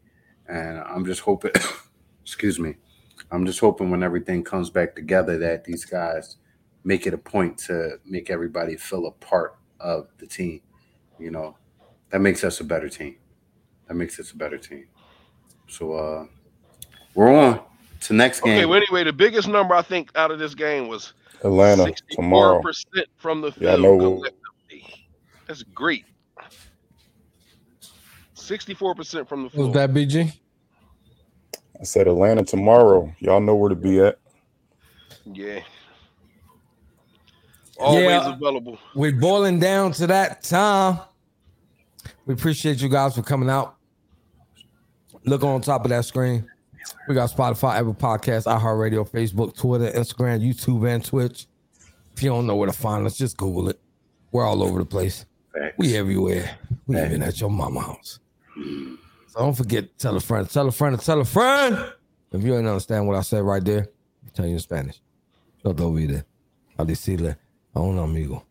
And 0.48 0.78
I'm 0.78 1.04
just 1.06 1.20
hoping, 1.22 1.52
excuse 2.22 2.58
me, 2.58 2.76
I'm 3.30 3.46
just 3.46 3.60
hoping 3.60 3.90
when 3.90 4.02
everything 4.02 4.44
comes 4.44 4.70
back 4.70 4.94
together 4.94 5.38
that 5.38 5.64
these 5.64 5.84
guys 5.84 6.36
make 6.84 7.06
it 7.06 7.14
a 7.14 7.18
point 7.18 7.58
to 7.58 7.98
make 8.04 8.30
everybody 8.30 8.76
feel 8.76 9.06
a 9.06 9.10
part 9.10 9.56
of 9.80 10.08
the 10.18 10.26
team. 10.26 10.60
You 11.18 11.30
know, 11.30 11.56
that 12.10 12.20
makes 12.20 12.44
us 12.44 12.60
a 12.60 12.64
better 12.64 12.88
team. 12.88 13.16
That 13.88 13.94
makes 13.94 14.18
us 14.20 14.30
a 14.32 14.36
better 14.36 14.58
team. 14.58 14.86
So 15.68 15.94
uh 15.94 16.26
we're 17.14 17.32
on 17.32 17.60
to 18.00 18.12
next 18.12 18.40
game. 18.40 18.54
Okay, 18.56 18.66
well, 18.66 18.76
anyway, 18.76 19.04
the 19.04 19.12
biggest 19.12 19.48
number 19.48 19.74
I 19.74 19.82
think 19.82 20.10
out 20.14 20.30
of 20.30 20.38
this 20.38 20.54
game 20.54 20.88
was 20.88 21.12
Atlanta 21.42 21.92
tomorrow. 22.10 22.60
64% 22.62 23.04
from 23.16 23.40
the 23.40 23.52
field. 23.52 23.62
Yeah, 23.62 23.72
I 23.72 23.76
field 23.76 24.00
know. 24.00 24.24
That's 25.46 25.62
great. 25.62 26.04
64% 28.34 29.28
from 29.28 29.40
the 29.40 29.44
Was 29.44 29.52
field. 29.52 29.74
that 29.74 29.92
BG? 29.92 30.32
I 31.80 31.84
said 31.84 32.06
Atlanta 32.06 32.44
tomorrow. 32.44 33.12
Y'all 33.18 33.40
know 33.40 33.54
where 33.54 33.68
to 33.68 33.74
be 33.76 34.00
at. 34.00 34.18
Yeah. 35.24 35.60
Always 37.78 38.04
Yeah. 38.04 38.32
available. 38.34 38.78
We're 38.94 39.12
boiling 39.12 39.58
down 39.58 39.92
to 39.92 40.06
that 40.06 40.42
time. 40.42 41.00
We 42.26 42.34
appreciate 42.34 42.80
you 42.80 42.88
guys 42.88 43.14
for 43.14 43.22
coming 43.22 43.50
out. 43.50 43.74
Look 45.24 45.42
on 45.42 45.60
top 45.60 45.84
of 45.84 45.90
that 45.90 46.04
screen. 46.04 46.48
We 47.08 47.14
got 47.14 47.30
Spotify, 47.30 47.76
Apple 47.76 47.94
Podcasts, 47.94 48.46
iHeartRadio, 48.46 49.08
Facebook, 49.10 49.56
Twitter, 49.56 49.90
Instagram, 49.90 50.40
YouTube, 50.40 50.88
and 50.88 51.04
Twitch. 51.04 51.46
If 52.14 52.22
you 52.22 52.28
don't 52.30 52.46
know 52.46 52.56
where 52.56 52.66
to 52.68 52.72
find 52.72 53.06
us, 53.06 53.16
just 53.16 53.36
Google 53.36 53.68
it. 53.70 53.80
We're 54.30 54.44
all 54.44 54.62
over 54.62 54.78
the 54.78 54.84
place. 54.84 55.24
Facts. 55.52 55.74
We 55.78 55.96
everywhere. 55.96 56.58
We 56.86 57.00
even 57.00 57.22
at 57.22 57.40
your 57.40 57.50
mama 57.50 57.80
house. 57.80 58.20
So 59.34 59.40
don't 59.40 59.54
forget, 59.54 59.98
tell 59.98 60.14
a 60.14 60.20
friend, 60.20 60.48
tell 60.48 60.68
a 60.68 60.70
friend, 60.70 61.00
tell 61.00 61.20
a 61.20 61.24
friend. 61.24 61.76
If 62.30 62.44
you 62.44 62.54
ain't 62.56 62.68
understand 62.68 63.08
what 63.08 63.16
I 63.16 63.22
said 63.22 63.42
right 63.42 63.64
there, 63.64 63.88
I'll 64.24 64.30
tell 64.32 64.46
you 64.46 64.52
in 64.52 64.60
Spanish. 64.60 65.00
Yo 65.64 65.72
te 65.72 65.82
olvide 65.82 66.24
a 66.78 66.84
decirle 66.84 67.36
a 67.74 67.80
un 67.80 67.98
amigo 67.98 68.44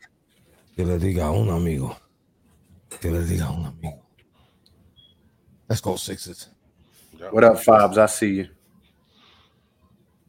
que 0.75 0.83
le 0.83 0.99
diga 0.99 1.27
a 1.27 1.31
un 1.31 1.49
amigo 1.49 1.95
que 2.99 3.09
le 3.09 3.19
diga 3.23 3.45
a 3.45 3.51
un 3.51 3.65
amigo. 3.65 4.01
Let's 5.69 5.79
go 5.79 5.95
Sixers. 5.95 6.49
What 7.31 7.45
up, 7.45 7.63
Fobs? 7.63 7.97
I 7.97 8.07
see 8.07 8.33
you. 8.35 8.47